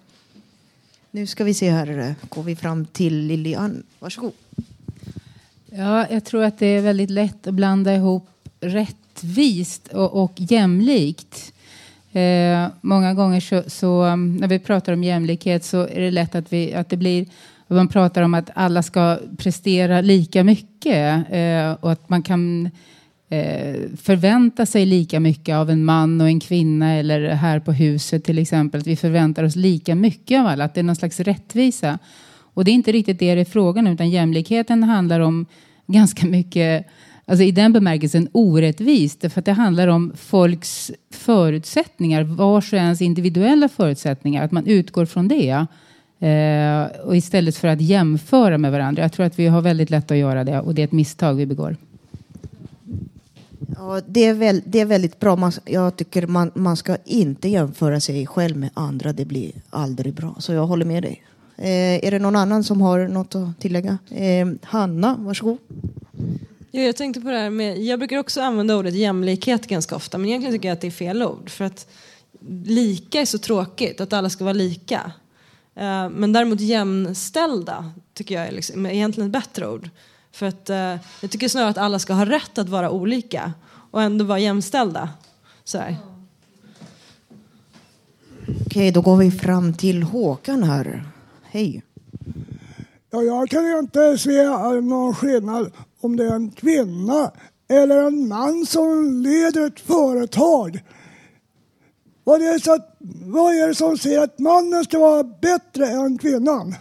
Nu 1.10 1.26
ska 1.26 1.44
vi 1.44 1.54
se 1.54 1.70
här. 1.70 1.98
Eh, 1.98 2.28
går 2.28 2.42
vi 2.42 2.56
fram 2.56 2.86
till 2.86 3.18
Lilian. 3.18 3.82
Varsågod. 3.98 4.32
Ja, 5.70 6.06
jag 6.10 6.24
tror 6.24 6.44
att 6.44 6.58
det 6.58 6.66
är 6.66 6.82
väldigt 6.82 7.10
lätt 7.10 7.46
att 7.46 7.54
blanda 7.54 7.94
ihop 7.94 8.28
rättvist 8.60 9.88
och, 9.88 10.22
och 10.22 10.32
jämlikt. 10.36 11.52
Eh, 12.12 12.66
många 12.80 13.14
gånger 13.14 13.40
så, 13.40 13.62
så, 13.66 14.02
mm, 14.02 14.36
när 14.36 14.48
vi 14.48 14.58
pratar 14.58 14.92
om 14.92 15.04
jämlikhet 15.04 15.64
så 15.64 15.80
är 15.80 16.00
det 16.00 16.10
lätt 16.10 16.34
att, 16.34 16.52
vi, 16.52 16.74
att 16.74 16.88
det 16.88 16.96
blir 16.96 17.26
man 17.68 17.88
pratar 17.88 18.22
om 18.22 18.34
att 18.34 18.50
alla 18.54 18.82
ska 18.82 19.18
prestera 19.38 20.00
lika 20.00 20.44
mycket 20.44 21.24
eh, 21.30 21.72
och 21.80 21.92
att 21.92 22.08
man 22.08 22.22
kan 22.22 22.70
eh, 23.28 23.76
förvänta 23.96 24.66
sig 24.66 24.86
lika 24.86 25.20
mycket 25.20 25.54
av 25.54 25.70
en 25.70 25.84
man 25.84 26.20
och 26.20 26.26
en 26.26 26.40
kvinna 26.40 26.92
eller 26.92 27.28
här 27.28 27.60
på 27.60 27.72
huset 27.72 28.24
till 28.24 28.38
exempel. 28.38 28.80
Att 28.80 28.86
vi 28.86 28.96
förväntar 28.96 29.44
oss 29.44 29.56
lika 29.56 29.94
mycket 29.94 30.40
av 30.40 30.46
alla, 30.46 30.64
att 30.64 30.74
det 30.74 30.80
är 30.80 30.84
någon 30.84 30.96
slags 30.96 31.20
rättvisa. 31.20 31.98
Och 32.54 32.64
det 32.64 32.70
är 32.70 32.74
inte 32.74 32.92
riktigt 32.92 33.18
det 33.18 33.34
det 33.34 33.40
är 33.40 33.44
frågan 33.44 33.86
utan 33.86 34.10
jämlikheten 34.10 34.82
handlar 34.82 35.20
om 35.20 35.46
ganska 35.86 36.26
mycket 36.26 36.86
Alltså 37.26 37.44
i 37.44 37.50
den 37.50 37.72
bemärkelsen 37.72 38.28
orättvist, 38.32 39.20
för 39.20 39.38
att 39.38 39.44
det 39.44 39.52
handlar 39.52 39.88
om 39.88 40.12
folks 40.16 40.90
förutsättningar, 41.10 42.22
vars 42.22 42.72
och 42.72 42.78
ens 42.78 43.02
individuella 43.02 43.68
förutsättningar, 43.68 44.44
att 44.44 44.52
man 44.52 44.66
utgår 44.66 45.06
från 45.06 45.28
det. 45.28 45.66
Eh, 46.18 47.00
och 47.04 47.16
istället 47.16 47.56
för 47.56 47.68
att 47.68 47.80
jämföra 47.80 48.58
med 48.58 48.72
varandra. 48.72 49.02
Jag 49.02 49.12
tror 49.12 49.26
att 49.26 49.38
vi 49.38 49.46
har 49.46 49.60
väldigt 49.60 49.90
lätt 49.90 50.10
att 50.10 50.16
göra 50.16 50.44
det 50.44 50.60
och 50.60 50.74
det 50.74 50.82
är 50.82 50.84
ett 50.84 50.92
misstag 50.92 51.34
vi 51.34 51.46
begår. 51.46 51.76
Ja, 53.76 54.00
det, 54.06 54.24
är 54.24 54.34
väl, 54.34 54.62
det 54.66 54.80
är 54.80 54.84
väldigt 54.84 55.20
bra. 55.20 55.36
Man, 55.36 55.52
jag 55.64 55.96
tycker 55.96 56.26
man, 56.26 56.50
man 56.54 56.76
ska 56.76 56.96
inte 57.04 57.48
jämföra 57.48 58.00
sig 58.00 58.26
själv 58.26 58.56
med 58.56 58.70
andra. 58.74 59.12
Det 59.12 59.24
blir 59.24 59.52
aldrig 59.70 60.14
bra. 60.14 60.34
Så 60.38 60.52
jag 60.52 60.66
håller 60.66 60.84
med 60.84 61.02
dig. 61.02 61.22
Eh, 61.56 62.06
är 62.06 62.10
det 62.10 62.18
någon 62.18 62.36
annan 62.36 62.64
som 62.64 62.80
har 62.80 63.08
något 63.08 63.34
att 63.34 63.60
tillägga? 63.60 63.98
Eh, 64.10 64.48
Hanna, 64.62 65.16
varsågod. 65.18 65.58
Ja, 66.70 66.82
jag 66.82 66.96
tänkte 66.96 67.20
på 67.20 67.30
det 67.30 67.38
här 67.38 67.50
med, 67.50 67.78
jag 67.78 67.98
brukar 67.98 68.18
också 68.18 68.40
använda 68.40 68.76
ordet 68.76 68.94
jämlikhet 68.94 69.66
ganska 69.66 69.96
ofta 69.96 70.18
men 70.18 70.28
egentligen 70.28 70.54
tycker 70.54 70.68
jag 70.68 70.74
att 70.74 70.80
det 70.80 70.86
är 70.86 70.90
fel 70.90 71.22
ord. 71.22 71.50
För 71.50 71.64
att 71.64 71.86
lika 72.64 73.20
är 73.20 73.24
så 73.24 73.38
tråkigt, 73.38 74.00
att 74.00 74.12
alla 74.12 74.30
ska 74.30 74.44
vara 74.44 74.52
lika. 74.52 75.12
Eh, 75.74 76.08
men 76.08 76.32
däremot 76.32 76.60
jämställda 76.60 77.92
tycker 78.14 78.34
jag 78.34 78.46
är 78.46 78.52
liksom, 78.52 78.86
egentligen 78.86 79.26
ett 79.26 79.32
bättre 79.32 79.68
ord. 79.68 79.90
För 80.32 80.46
att 80.46 80.70
eh, 80.70 80.96
jag 81.20 81.30
tycker 81.30 81.48
snarare 81.48 81.70
att 81.70 81.78
alla 81.78 81.98
ska 81.98 82.12
ha 82.12 82.24
rätt 82.24 82.58
att 82.58 82.68
vara 82.68 82.90
olika 82.90 83.52
och 83.90 84.02
ändå 84.02 84.24
vara 84.24 84.38
jämställda. 84.38 85.08
Så 85.64 85.78
här. 85.78 85.96
Okej, 88.66 88.90
då 88.90 89.00
går 89.00 89.16
vi 89.16 89.30
fram 89.30 89.74
till 89.74 90.02
Håkan 90.02 90.62
här. 90.62 91.04
Hej. 91.42 91.82
Ja, 93.10 93.22
jag 93.22 93.48
kan 93.48 93.78
inte 93.78 94.18
se 94.18 94.44
någon 94.82 95.14
skillnad 95.14 95.72
om 96.00 96.16
det 96.16 96.24
är 96.24 96.34
en 96.34 96.50
kvinna 96.50 97.30
eller 97.68 98.06
en 98.06 98.28
man 98.28 98.66
som 98.66 99.20
leder 99.22 99.66
ett 99.66 99.80
företag. 99.80 100.82
Vad 102.24 102.42
är, 102.42 102.52
det 102.52 102.60
så 102.60 102.72
att, 102.72 102.96
vad 103.24 103.54
är 103.54 103.68
det 103.68 103.74
som 103.74 103.98
säger 103.98 104.20
att 104.20 104.38
mannen 104.38 104.84
ska 104.84 104.98
vara 104.98 105.24
bättre 105.24 105.86
än 105.86 106.18
kvinnan? 106.18 106.74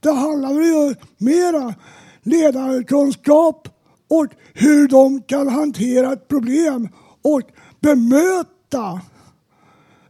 Det 0.00 0.12
handlar 0.12 0.52
ju 0.52 0.94
mera 1.18 1.74
ledarkunskap 2.22 3.68
och 4.08 4.26
hur 4.54 4.88
de 4.88 5.22
kan 5.22 5.48
hantera 5.48 6.12
ett 6.12 6.28
problem 6.28 6.88
och 7.22 7.40
bemöta 7.80 9.00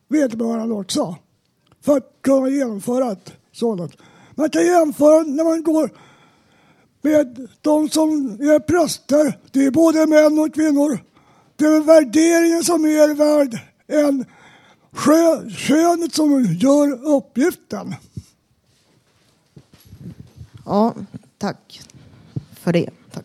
vederbörande 0.08 0.74
också 0.74 1.16
för 1.84 1.96
att 1.96 2.12
kunna 2.22 2.48
genomföra 2.48 3.12
ett 3.12 3.32
sådant. 3.52 3.92
Man 4.34 4.50
kan 4.50 4.66
jämföra 4.66 5.22
när 5.22 5.44
man 5.44 5.62
går 5.62 5.90
med 7.02 7.48
de 7.60 7.88
som 7.88 8.10
är 8.40 8.58
präster. 8.58 9.38
Det 9.52 9.66
är 9.66 9.70
både 9.70 10.06
män 10.06 10.38
och 10.38 10.54
kvinnor. 10.54 10.98
Det 11.56 11.64
är 11.64 11.80
värderingen 11.80 12.64
som 12.64 12.84
är 12.84 13.14
värd 13.14 13.58
än 13.88 14.24
könet 15.56 16.14
som 16.14 16.44
gör 16.44 17.06
uppgiften. 17.16 17.94
Ja, 20.64 20.94
tack 21.38 21.80
för 22.60 22.72
det. 22.72 22.90
Tack. 23.12 23.24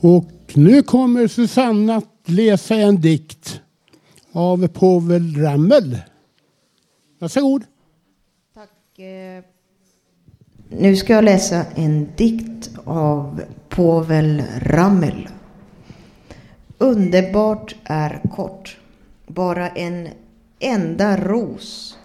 Och 0.00 0.30
nu 0.54 0.82
kommer 0.82 1.28
Susanna 1.28 1.96
att 1.96 2.04
läsa 2.24 2.74
en 2.74 3.00
dikt 3.00 3.60
av 4.32 4.68
Povel 4.68 5.36
Ramel. 5.36 5.98
Varsågod. 7.24 7.64
Tack. 8.54 8.98
Eh. 8.98 9.44
Nu 10.68 10.96
ska 10.96 11.12
jag 11.12 11.24
läsa 11.24 11.64
en 11.74 12.08
dikt 12.16 12.70
av 12.84 13.42
Povel 13.68 14.42
Ramel. 14.60 15.28
Underbart 16.78 17.76
är 17.84 18.20
kort, 18.32 18.78
bara 19.26 19.68
en 19.68 20.08
enda 20.58 21.16
ros 21.16 21.98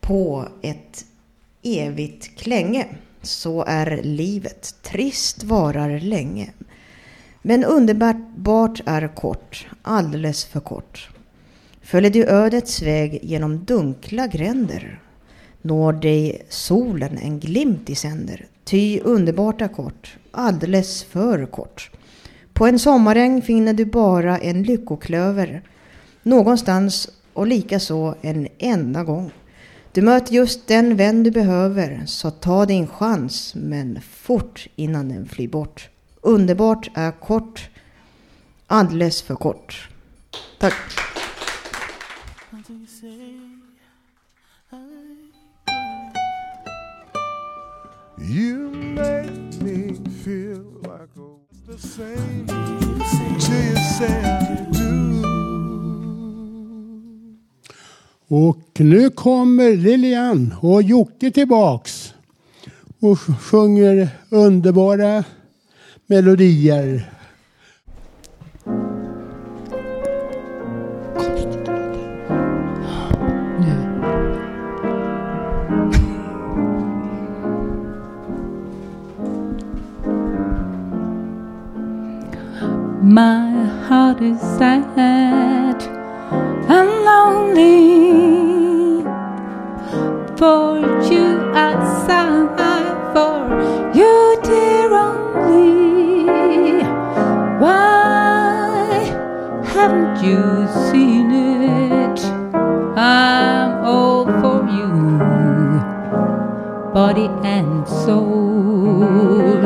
på 0.00 0.48
ett 0.62 1.04
evigt 1.62 2.38
klänge. 2.38 2.86
Så 3.22 3.64
är 3.64 4.00
livet, 4.02 4.74
trist 4.82 5.44
varar 5.44 6.00
länge. 6.00 6.52
Men 7.42 7.64
underbart 7.64 8.80
är 8.86 9.08
kort, 9.08 9.66
alldeles 9.82 10.44
för 10.44 10.60
kort. 10.60 11.13
Följer 11.84 12.10
du 12.10 12.24
ödets 12.24 12.82
väg 12.82 13.18
genom 13.22 13.64
dunkla 13.64 14.26
gränder 14.26 15.00
når 15.62 15.92
dig 15.92 16.42
solen 16.48 17.18
en 17.18 17.40
glimt 17.40 17.90
i 17.90 17.94
sänder. 17.94 18.46
Ty 18.64 19.00
underbart 19.00 19.60
är 19.60 19.68
kort, 19.68 20.16
alldeles 20.30 21.04
för 21.04 21.46
kort. 21.46 21.90
På 22.52 22.66
en 22.66 22.78
sommaräng 22.78 23.42
finner 23.42 23.74
du 23.74 23.84
bara 23.84 24.38
en 24.38 24.62
lyckoklöver 24.62 25.62
någonstans 26.22 27.08
och 27.32 27.46
likaså 27.46 28.14
en 28.22 28.48
enda 28.58 29.04
gång. 29.04 29.30
Du 29.92 30.02
möter 30.02 30.34
just 30.34 30.66
den 30.66 30.96
vän 30.96 31.22
du 31.22 31.30
behöver, 31.30 32.02
så 32.06 32.30
ta 32.30 32.66
din 32.66 32.86
chans, 32.86 33.54
men 33.54 34.00
fort 34.10 34.66
innan 34.76 35.08
den 35.08 35.26
flyr 35.26 35.48
bort. 35.48 35.88
Underbart 36.20 36.90
är 36.94 37.10
kort, 37.10 37.68
alldeles 38.66 39.22
för 39.22 39.34
kort. 39.34 39.88
Tack. 40.58 40.74
You 48.26 48.70
make 48.70 49.60
me 49.60 49.94
feel 50.24 50.64
like 50.82 51.12
a, 51.16 51.30
the 51.66 51.78
same 51.78 52.46
till 52.46 53.52
you 53.52 53.76
say 53.98 54.22
I 54.24 54.66
do. 54.72 55.24
Och 58.28 58.80
nu 58.80 59.10
kommer 59.10 59.76
Lilian 59.76 60.54
och 60.60 60.82
Jocke 60.82 61.30
tillbaks 61.30 62.14
och 63.00 63.18
sjunger 63.18 64.08
underbara 64.30 65.24
melodier. 66.06 67.13
My 83.14 83.46
heart 83.86 84.20
is 84.20 84.40
sad 84.40 85.80
and 86.76 86.90
lonely. 87.08 89.04
For 90.36 90.80
you 91.08 91.28
sigh, 92.06 92.90
for 93.14 93.36
you 93.94 94.14
dear 94.42 94.92
only. 94.92 96.82
Why 97.62 99.04
haven't 99.62 100.16
you 100.26 100.66
seen 100.90 101.30
it? 101.30 102.18
I'm 102.98 103.84
all 103.84 104.24
for 104.40 104.60
you, 104.78 104.90
body 106.92 107.28
and 107.44 107.86
soul. 107.86 109.60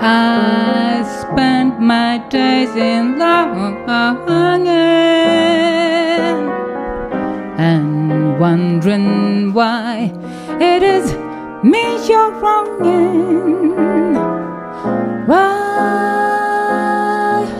I 0.00 0.37
days 2.30 2.74
in 2.76 3.18
longing 3.18 4.68
and 7.58 8.38
wondering 8.38 9.52
why 9.54 10.12
it 10.60 10.82
is 10.82 11.14
me 11.64 12.06
you're 12.06 12.32
wronging. 12.32 13.74
Why 15.26 15.66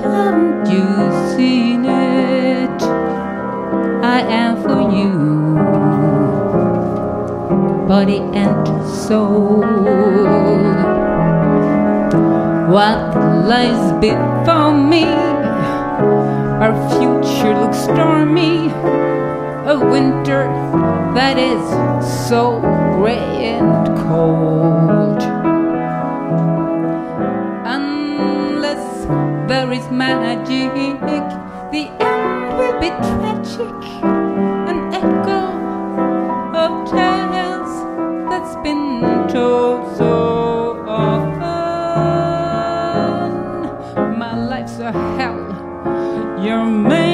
haven't 0.03 0.71
you 0.71 0.87
seen 1.35 1.85
it? 1.87 2.83
I 4.05 4.21
am 4.21 4.63
for 4.63 4.83
you, 4.91 5.13
body 7.89 8.21
and 8.35 8.67
soul. 8.87 9.65
What 12.69 13.17
lies 13.49 13.93
before 14.49 14.73
me? 14.73 15.05
Our 16.65 16.75
future 16.97 17.55
looks 17.61 17.79
stormy. 17.79 18.71
A 19.69 19.79
winter 19.79 20.45
that 21.15 21.37
is 21.37 21.63
so 22.29 22.61
gray 22.97 23.59
and 23.59 23.87
cold. 24.09 25.21
Unless 27.77 29.07
there 29.49 29.71
is 29.71 29.87
magic, 29.91 30.73
the 31.71 31.85
end 32.01 32.57
will 32.57 32.81
be 32.81 32.89
tragic. 32.89 34.18
your 46.49 46.65
man. 46.65 47.08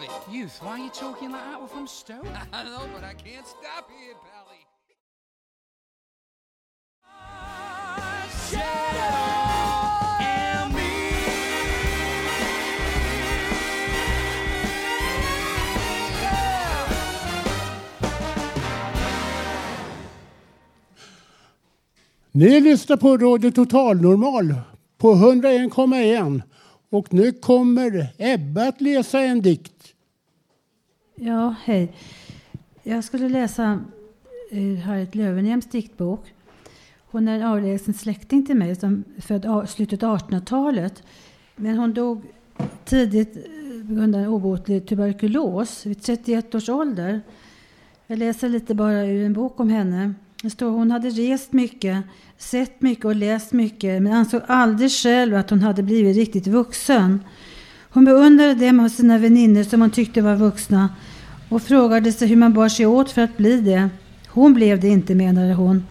Robbie. 0.00 0.38
Youth, 0.38 0.58
why 0.62 0.70
are 0.70 0.78
you 0.78 0.90
talking 0.90 1.30
like 1.30 1.44
that? 1.44 1.60
We're 1.60 1.68
from 1.68 1.86
Stoke. 1.86 2.26
I 2.52 2.64
know, 2.64 2.88
but 2.94 3.04
I 3.04 3.14
can't 3.14 3.46
stop 3.46 3.90
here, 3.90 4.14
Pally. 4.14 4.56
Ni 22.32 22.60
lyssnar 22.60 22.96
på 22.96 23.16
Radio 23.16 23.50
Total 23.50 24.00
Normal 24.00 24.54
på 24.98 25.14
101,1 25.14 26.42
och 26.90 27.14
nu 27.14 27.32
kommer 27.32 28.06
Ebba 28.18 28.68
att 28.68 28.80
läsa 28.80 29.20
en 29.20 29.42
dikt. 29.42 29.94
Ja, 31.14 31.54
hej. 31.64 31.92
Jag 32.82 33.04
skulle 33.04 33.28
läsa 33.28 33.80
eh, 34.50 34.64
ur 34.64 34.76
Harriet 34.76 35.14
Löwenhjelms 35.14 35.66
diktbok. 35.66 36.34
Hon 37.10 37.28
är 37.28 37.36
en 37.36 37.42
avlägsen 37.42 37.94
släkting 37.94 38.46
till 38.46 38.56
mig 38.56 38.76
som 38.76 39.04
född 39.18 39.68
slutet 39.68 40.02
av 40.02 40.18
1800-talet. 40.18 41.02
Men 41.56 41.78
hon 41.78 41.94
dog 41.94 42.22
tidigt 42.84 43.36
eh, 43.36 43.86
på 43.88 43.94
grund 43.94 44.14
av 44.14 44.22
en 44.22 44.28
obotlig 44.28 44.88
tuberkulos 44.88 45.86
vid 45.86 46.02
31 46.02 46.54
års 46.54 46.68
ålder. 46.68 47.20
Jag 48.06 48.18
läser 48.18 48.48
lite 48.48 48.74
bara 48.74 49.04
ur 49.06 49.26
en 49.26 49.32
bok 49.32 49.60
om 49.60 49.68
henne. 49.68 50.14
Det 50.42 50.50
står 50.50 50.70
hon 50.70 50.90
hade 50.90 51.10
rest 51.10 51.52
mycket, 51.52 52.04
sett 52.38 52.82
mycket 52.82 53.04
och 53.04 53.16
läst 53.16 53.52
mycket 53.52 54.02
men 54.02 54.12
ansåg 54.12 54.40
aldrig 54.46 54.90
själv 54.90 55.36
att 55.36 55.50
hon 55.50 55.62
hade 55.62 55.82
blivit 55.82 56.16
riktigt 56.16 56.46
vuxen. 56.46 57.20
Hon 57.90 58.04
beundrade 58.04 58.54
dem 58.54 58.80
av 58.80 58.88
sina 58.88 59.18
väninnor 59.18 59.62
som 59.62 59.80
hon 59.80 59.90
tyckte 59.90 60.22
var 60.22 60.36
vuxna 60.36 60.88
och 61.48 61.62
frågade 61.62 62.12
sig 62.12 62.28
hur 62.28 62.36
man 62.36 62.54
bar 62.54 62.68
sig 62.68 62.86
åt 62.86 63.10
för 63.10 63.22
att 63.22 63.36
bli 63.36 63.60
det. 63.60 63.88
Hon 64.28 64.54
blev 64.54 64.80
det 64.80 64.88
inte, 64.88 65.14
menade 65.14 65.54
hon. 65.54 65.86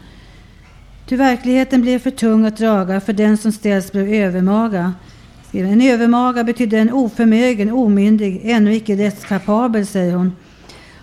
Ty 1.06 1.16
verkligheten 1.16 1.82
blev 1.82 2.00
för 2.00 2.12
tung 2.12 2.46
att 2.46 2.58
draga 2.58 3.02
för 3.02 3.14
den 3.14 3.38
som 3.38 3.52
ställs 3.52 3.92
blev 3.92 4.14
övermaga. 4.14 4.94
En 5.52 5.82
övermaga 5.82 6.44
betyder 6.44 6.78
en 6.78 6.94
oförmögen, 6.94 7.72
omyndig, 7.72 8.42
ännu 8.44 8.76
icke 8.76 8.96
rättskapabel, 8.96 9.86
säger 9.86 10.16
hon. 10.16 10.32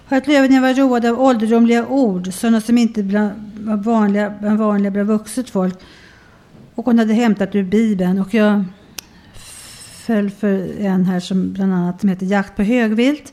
Harriet 0.09 0.29
Löfgren 0.29 0.63
var 0.63 0.75
road 0.75 1.07
av 1.07 1.21
ålderdomliga 1.21 1.87
ord, 1.87 2.33
sådana 2.33 2.61
som 2.61 2.79
inte 2.79 3.03
var 3.03 3.77
vanliga, 3.77 4.35
bland 4.41 4.59
vanliga 4.59 4.91
bland 4.91 5.09
vuxet 5.09 5.51
folk. 5.51 5.75
Och 6.75 6.85
hon 6.85 6.99
hade 6.99 7.15
hämtat 7.15 7.55
ur 7.55 7.63
Bibeln. 7.63 8.19
Och 8.19 8.35
jag 8.35 8.65
föll 10.07 10.31
för 10.31 10.81
en 10.81 11.05
här 11.05 11.21
som 11.21 11.53
bland 11.53 11.75
annat 11.75 12.01
som 12.01 12.09
heter 12.09 12.27
Jakt 12.27 12.57
på 12.57 12.63
högvilt. 12.63 13.33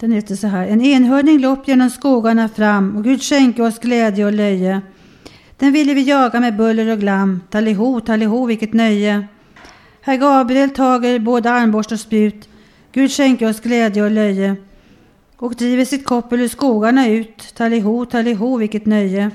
Den 0.00 0.12
heter 0.12 0.36
så 0.36 0.46
här. 0.46 0.66
En 0.66 0.80
enhörning 0.80 1.38
lopp 1.38 1.68
genom 1.68 1.90
skogarna 1.90 2.48
fram 2.48 2.96
och 2.96 3.04
Gud 3.04 3.22
skänke 3.22 3.62
oss 3.62 3.78
glädje 3.78 4.26
och 4.26 4.32
löje. 4.32 4.80
Den 5.56 5.72
ville 5.72 5.94
vi 5.94 6.02
jaga 6.02 6.40
med 6.40 6.56
buller 6.56 6.92
och 6.92 6.98
glam. 6.98 7.40
Talliho, 7.50 8.00
talliho, 8.00 8.46
vilket 8.46 8.72
nöje. 8.72 9.26
Herr 10.02 10.16
Gabriel 10.16 10.70
tager 10.70 11.18
både 11.18 11.50
armborst 11.50 11.92
och 11.92 12.00
spjut. 12.00 12.48
Gud 12.92 13.12
skänke 13.12 13.48
oss 13.48 13.60
glädje 13.60 14.02
och 14.02 14.10
löje. 14.10 14.56
Och 15.40 15.54
driver 15.54 15.84
sitt 15.84 16.04
koppel 16.04 16.40
ur 16.40 16.48
skogarna 16.48 17.08
ut. 17.08 17.54
Taliho, 17.54 18.04
taliho, 18.04 18.56
vilket 18.56 18.86
nöje. 18.86 19.30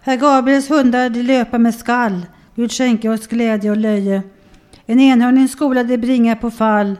Herr 0.00 0.16
Gabriels 0.16 0.70
hundar 0.70 1.10
de 1.10 1.22
löpa 1.22 1.58
med 1.58 1.74
skall. 1.74 2.26
Gud 2.54 2.72
skänke 2.72 3.08
oss 3.08 3.26
glädje 3.26 3.70
och 3.70 3.76
löje. 3.76 4.22
En 4.86 5.00
enhörning 5.00 5.48
skola 5.48 5.84
de 5.84 5.98
bringa 5.98 6.36
på 6.36 6.50
fall. 6.50 6.96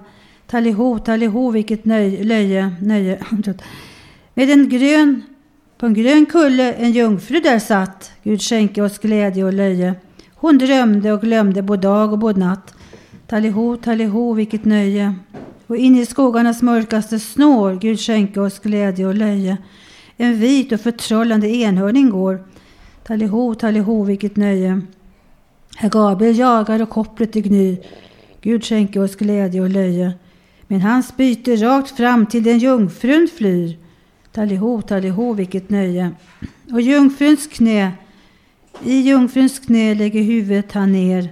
Taliho, 0.46 0.98
taliho, 0.98 1.50
vilket 1.50 1.84
nöje, 1.84 2.24
löje, 2.24 2.72
nöje. 2.80 3.24
Med 4.34 4.50
en 4.50 4.68
grön, 4.68 5.22
på 5.78 5.86
en 5.86 5.94
grön 5.94 6.26
kulle 6.26 6.72
en 6.72 6.92
jungfru 6.92 7.40
där 7.40 7.58
satt. 7.58 8.12
Gud 8.22 8.42
skänke 8.42 8.82
oss 8.82 8.98
glädje 8.98 9.44
och 9.44 9.52
löje. 9.52 9.94
Hon 10.34 10.58
drömde 10.58 11.12
och 11.12 11.20
glömde 11.20 11.62
både 11.62 11.82
dag 11.82 12.12
och 12.12 12.18
både 12.18 12.40
natt. 12.40 12.74
Taliho, 13.26 13.76
taliho, 13.76 14.32
vilket 14.32 14.64
nöje. 14.64 15.14
Och 15.66 15.76
in 15.76 15.96
i 15.96 16.06
skogarnas 16.06 16.62
mörkaste 16.62 17.18
snår, 17.18 17.74
Gud 17.74 18.00
skänke 18.00 18.40
oss 18.40 18.58
glädje 18.58 19.06
och 19.06 19.14
löje. 19.14 19.56
En 20.16 20.38
vit 20.38 20.72
och 20.72 20.80
förtrollande 20.80 21.48
enhörning 21.48 22.10
går. 22.10 22.44
Taliho, 23.04 23.54
taliho, 23.54 24.04
vilket 24.04 24.36
nöje. 24.36 24.80
Herr 25.76 25.88
Gabriel 25.90 26.38
jagar 26.38 26.82
och 26.82 26.90
kopplet 26.90 27.36
i 27.36 27.40
gny. 27.40 27.78
Gud 28.40 28.64
skänke 28.64 29.00
oss 29.00 29.16
glädje 29.16 29.60
och 29.60 29.70
löje. 29.70 30.12
Men 30.66 30.80
hans 30.80 31.16
byte 31.16 31.56
rakt 31.56 31.96
fram 31.96 32.26
till 32.26 32.42
den 32.42 32.58
jungfrun 32.58 33.28
flyr. 33.36 33.78
Taliho, 34.32 34.82
taliho, 34.82 35.32
vilket 35.32 35.70
nöje. 35.70 36.10
Och 36.72 36.80
jungfruns 36.80 37.46
knä, 37.46 37.92
i 38.84 39.00
jungfruns 39.00 39.58
knä 39.58 39.94
lägger 39.94 40.22
huvudet 40.22 40.72
han 40.72 40.92
ner. 40.92 41.28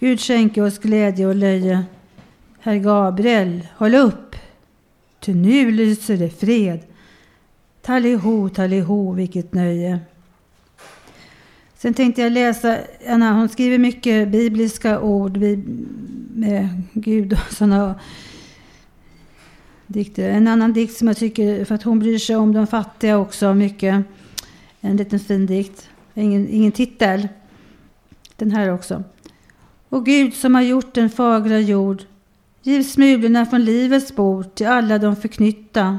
Gud 0.00 0.20
skänke 0.20 0.62
oss 0.62 0.78
glädje 0.78 1.26
och 1.26 1.34
löje. 1.34 1.84
Herr 2.64 2.76
Gabriel, 2.76 3.68
håll 3.76 3.94
upp, 3.94 4.36
ty 5.20 5.34
nu 5.34 5.70
lyser 5.70 6.16
det 6.16 6.30
fred. 6.30 6.80
Taliho, 7.82 8.48
taliho, 8.48 9.12
vilket 9.12 9.54
nöje. 9.54 10.00
Sen 11.74 11.94
tänkte 11.94 12.22
jag 12.22 12.32
läsa, 12.32 12.78
Anna, 13.08 13.32
hon 13.32 13.48
skriver 13.48 13.78
mycket 13.78 14.28
bibliska 14.28 15.00
ord 15.00 15.36
med 16.34 16.82
Gud 16.92 17.32
och 17.32 17.52
sådana 17.52 18.00
dikter. 19.86 20.30
En 20.30 20.48
annan 20.48 20.72
dikt 20.72 20.96
som 20.96 21.08
jag 21.08 21.16
tycker, 21.16 21.64
för 21.64 21.74
att 21.74 21.82
hon 21.82 21.98
bryr 21.98 22.18
sig 22.18 22.36
om 22.36 22.52
de 22.52 22.66
fattiga 22.66 23.18
också 23.18 23.54
mycket. 23.54 24.04
En 24.80 24.96
liten 24.96 25.20
fin 25.20 25.46
dikt. 25.46 25.88
Ingen, 26.14 26.48
ingen 26.48 26.72
titel. 26.72 27.28
Den 28.36 28.50
här 28.50 28.72
också. 28.72 29.04
Och 29.88 30.06
Gud 30.06 30.34
som 30.34 30.54
har 30.54 30.62
gjort 30.62 30.94
den 30.94 31.10
fagra 31.10 31.58
jord. 31.58 32.02
Giv 32.62 32.82
smulorna 32.82 33.46
från 33.46 33.64
livets 33.64 34.16
bord 34.16 34.54
till 34.54 34.66
alla 34.66 34.98
de 34.98 35.16
förknytta. 35.16 35.98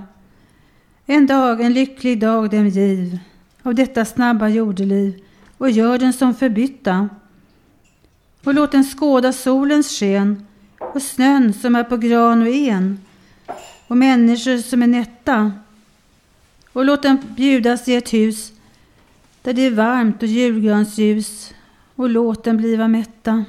En 1.06 1.28
dag, 1.28 1.62
en 1.62 1.74
lycklig 1.74 2.20
dag 2.20 2.50
dem 2.50 2.68
giv 2.68 3.20
av 3.64 3.76
detta 3.76 4.06
snabba 4.06 4.48
jordeliv 4.48 5.24
och 5.58 5.70
gör 5.70 5.98
den 5.98 6.14
som 6.14 6.36
förbytta. 6.36 7.10
Och 8.44 8.54
låt 8.54 8.72
den 8.72 8.84
skåda 8.84 9.34
solens 9.34 10.00
sken 10.00 10.46
och 10.80 11.02
snön 11.02 11.54
som 11.54 11.76
är 11.76 11.84
på 11.84 11.98
gran 11.98 12.42
och 12.42 12.48
en 12.48 13.00
och 13.88 13.98
människor 13.98 14.58
som 14.58 14.84
är 14.84 14.88
nätta. 14.88 15.52
Och 16.74 16.86
låt 16.86 17.02
den 17.02 17.18
bjudas 17.36 17.88
i 17.88 17.96
ett 17.96 18.14
hus 18.14 18.52
där 19.42 19.54
det 19.54 19.62
är 19.62 19.72
varmt 19.72 20.24
och 20.24 20.28
julgransljus 20.28 21.54
och 21.96 22.10
låt 22.10 22.44
den 22.44 22.58
bliva 22.58 22.88
mätta. 22.88 23.46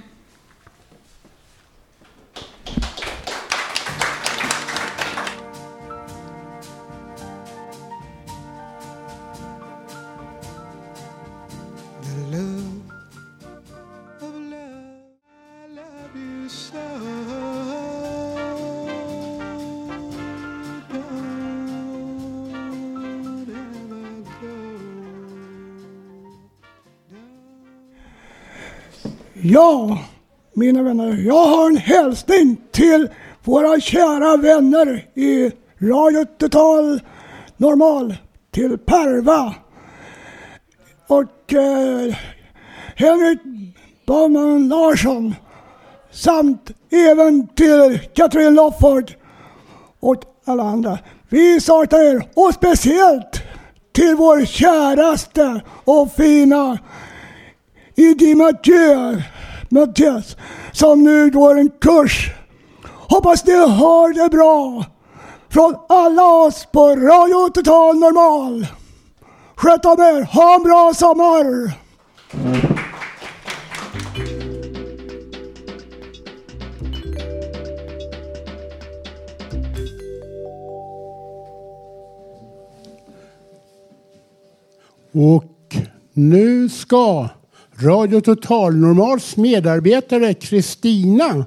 Ja, 29.54 29.98
mina 30.54 30.82
vänner, 30.82 31.16
jag 31.26 31.46
har 31.46 31.70
en 31.70 31.76
hälsning 31.76 32.56
till 32.72 33.08
våra 33.44 33.80
kära 33.80 34.36
vänner 34.36 35.06
i 35.14 35.50
Radio 35.78 36.24
Total 36.38 37.00
Normal, 37.56 38.16
till 38.50 38.78
Perva 38.78 39.54
och 41.06 41.52
eh, 41.52 42.16
Henrik 42.96 43.38
Baumann 44.06 44.68
Larsson 44.68 45.34
samt 46.10 46.70
även 46.90 47.46
till 47.48 48.00
Katrin 48.14 48.54
Lofford 48.54 49.12
och 50.00 50.22
alla 50.44 50.62
andra. 50.62 50.98
Vi 51.28 51.60
saknar 51.60 52.00
er 52.00 52.28
och 52.34 52.54
speciellt 52.54 53.42
till 53.92 54.14
vår 54.14 54.44
käraste 54.44 55.60
och 55.84 56.12
fina 56.12 56.78
Idi 57.96 58.34
Mathieu, 58.34 59.22
Mattias, 59.74 60.36
som 60.72 61.04
nu 61.04 61.30
går 61.30 61.58
en 61.58 61.70
kurs. 61.80 62.30
Hoppas 62.84 63.46
ni 63.46 63.52
hör 63.52 64.22
det 64.22 64.28
bra 64.30 64.84
från 65.48 65.76
alla 65.88 66.26
oss 66.26 66.66
på 66.72 66.88
Radio 66.88 67.48
Total 67.48 67.98
Normal. 67.98 68.66
Sköt 69.54 69.84
om 69.84 70.00
er, 70.00 70.22
ha 70.22 70.54
en 70.54 70.62
bra 70.62 70.92
sommar! 70.94 71.72
Och 85.12 85.76
nu 86.12 86.68
ska 86.68 87.28
Radio 87.76 88.20
Total 88.20 88.76
Normals 88.76 89.36
medarbetare 89.36 90.34
Kristina 90.34 91.46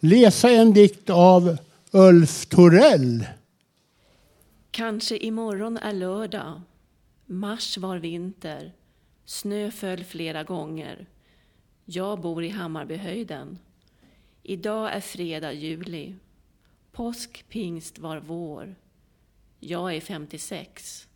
läsa 0.00 0.50
en 0.50 0.72
dikt 0.72 1.10
av 1.10 1.56
Ulf 1.90 2.46
Torell. 2.46 3.26
Kanske 4.70 5.16
imorgon 5.16 5.76
är 5.76 5.92
lördag. 5.92 6.60
Mars 7.26 7.78
var 7.78 7.98
vinter. 7.98 8.72
Snö 9.24 9.70
föll 9.70 10.04
flera 10.04 10.42
gånger. 10.42 11.06
Jag 11.84 12.20
bor 12.20 12.44
i 12.44 12.48
Hammarbyhöjden. 12.48 13.58
Idag 14.42 14.92
är 14.92 15.00
fredag 15.00 15.52
juli. 15.52 16.14
Påsk, 16.92 17.44
pingst 17.48 17.98
var 17.98 18.20
vår. 18.26 18.74
Jag 19.60 19.96
är 19.96 20.00
56. 20.00 21.06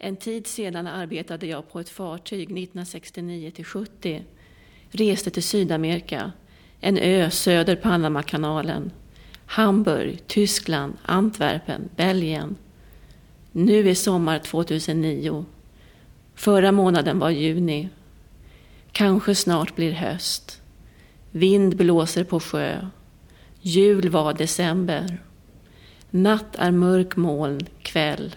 En 0.00 0.16
tid 0.16 0.46
sedan 0.46 0.86
arbetade 0.86 1.46
jag 1.46 1.72
på 1.72 1.80
ett 1.80 1.88
fartyg 1.88 2.42
1969 2.42 3.50
till 3.50 3.64
70. 3.64 4.24
Reste 4.90 5.30
till 5.30 5.42
Sydamerika, 5.42 6.32
en 6.80 6.98
ö 6.98 7.30
söder 7.30 7.76
Panamakanalen. 7.76 8.90
Hamburg, 9.46 10.26
Tyskland, 10.26 10.96
Antwerpen, 11.02 11.88
Belgien. 11.96 12.56
Nu 13.52 13.88
är 13.88 13.94
sommar 13.94 14.38
2009. 14.38 15.44
Förra 16.34 16.72
månaden 16.72 17.18
var 17.18 17.30
juni. 17.30 17.88
Kanske 18.92 19.34
snart 19.34 19.76
blir 19.76 19.92
höst. 19.92 20.62
Vind 21.30 21.76
blåser 21.76 22.24
på 22.24 22.40
sjö. 22.40 22.86
Jul 23.60 24.08
var 24.08 24.32
december. 24.32 25.22
Natt 26.10 26.56
är 26.56 26.70
mörk 26.70 27.16
moln, 27.16 27.60
kväll. 27.82 28.34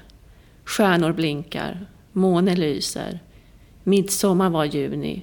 Stjärnor 0.65 1.11
blinkar. 1.11 1.87
Måne 2.11 2.55
lyser. 2.55 3.19
Midsommar 3.83 4.49
var 4.49 4.65
juni. 4.65 5.21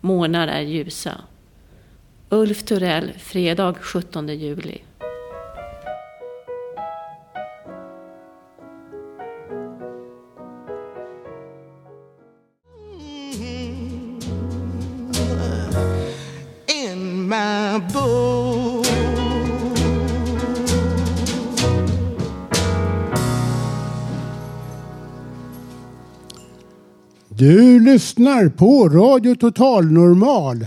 Månar 0.00 0.48
är 0.48 0.60
ljusa. 0.60 1.20
Ulf 2.28 2.62
Turell, 2.62 3.12
fredag 3.18 3.74
17 3.80 4.28
juli. 4.28 4.78
Lyssnar 27.92 28.48
på 28.48 28.88
Radio 28.88 29.34
Total 29.34 29.92
Normal. 29.92 30.66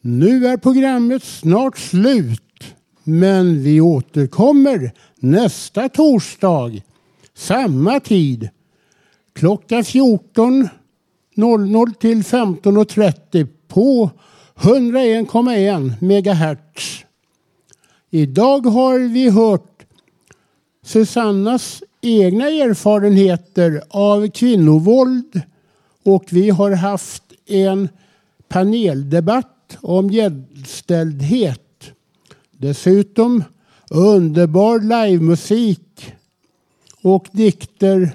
Nu 0.00 0.46
är 0.46 0.56
programmet 0.56 1.24
snart 1.24 1.78
slut. 1.78 2.74
Men 3.04 3.62
vi 3.62 3.80
återkommer 3.80 4.92
nästa 5.18 5.88
torsdag. 5.88 6.82
Samma 7.34 8.00
tid. 8.00 8.48
Klockan 9.32 9.82
14.00 9.82 11.94
till 11.94 12.22
15.30 12.22 13.48
på 13.68 14.10
101,1 14.56 15.92
megahertz. 16.00 17.04
Idag 18.10 18.66
har 18.66 18.98
vi 18.98 19.30
hört 19.30 19.82
Susannas 20.84 21.82
egna 22.00 22.44
erfarenheter 22.44 23.82
av 23.90 24.30
kvinnovåld 24.30 25.42
och 26.02 26.24
vi 26.30 26.50
har 26.50 26.70
haft 26.70 27.22
en 27.46 27.88
paneldebatt 28.48 29.78
om 29.80 30.10
jämställdhet. 30.10 31.92
Dessutom 32.50 33.44
underbar 33.90 34.80
livemusik 34.80 36.14
och 37.02 37.28
dikter 37.32 38.10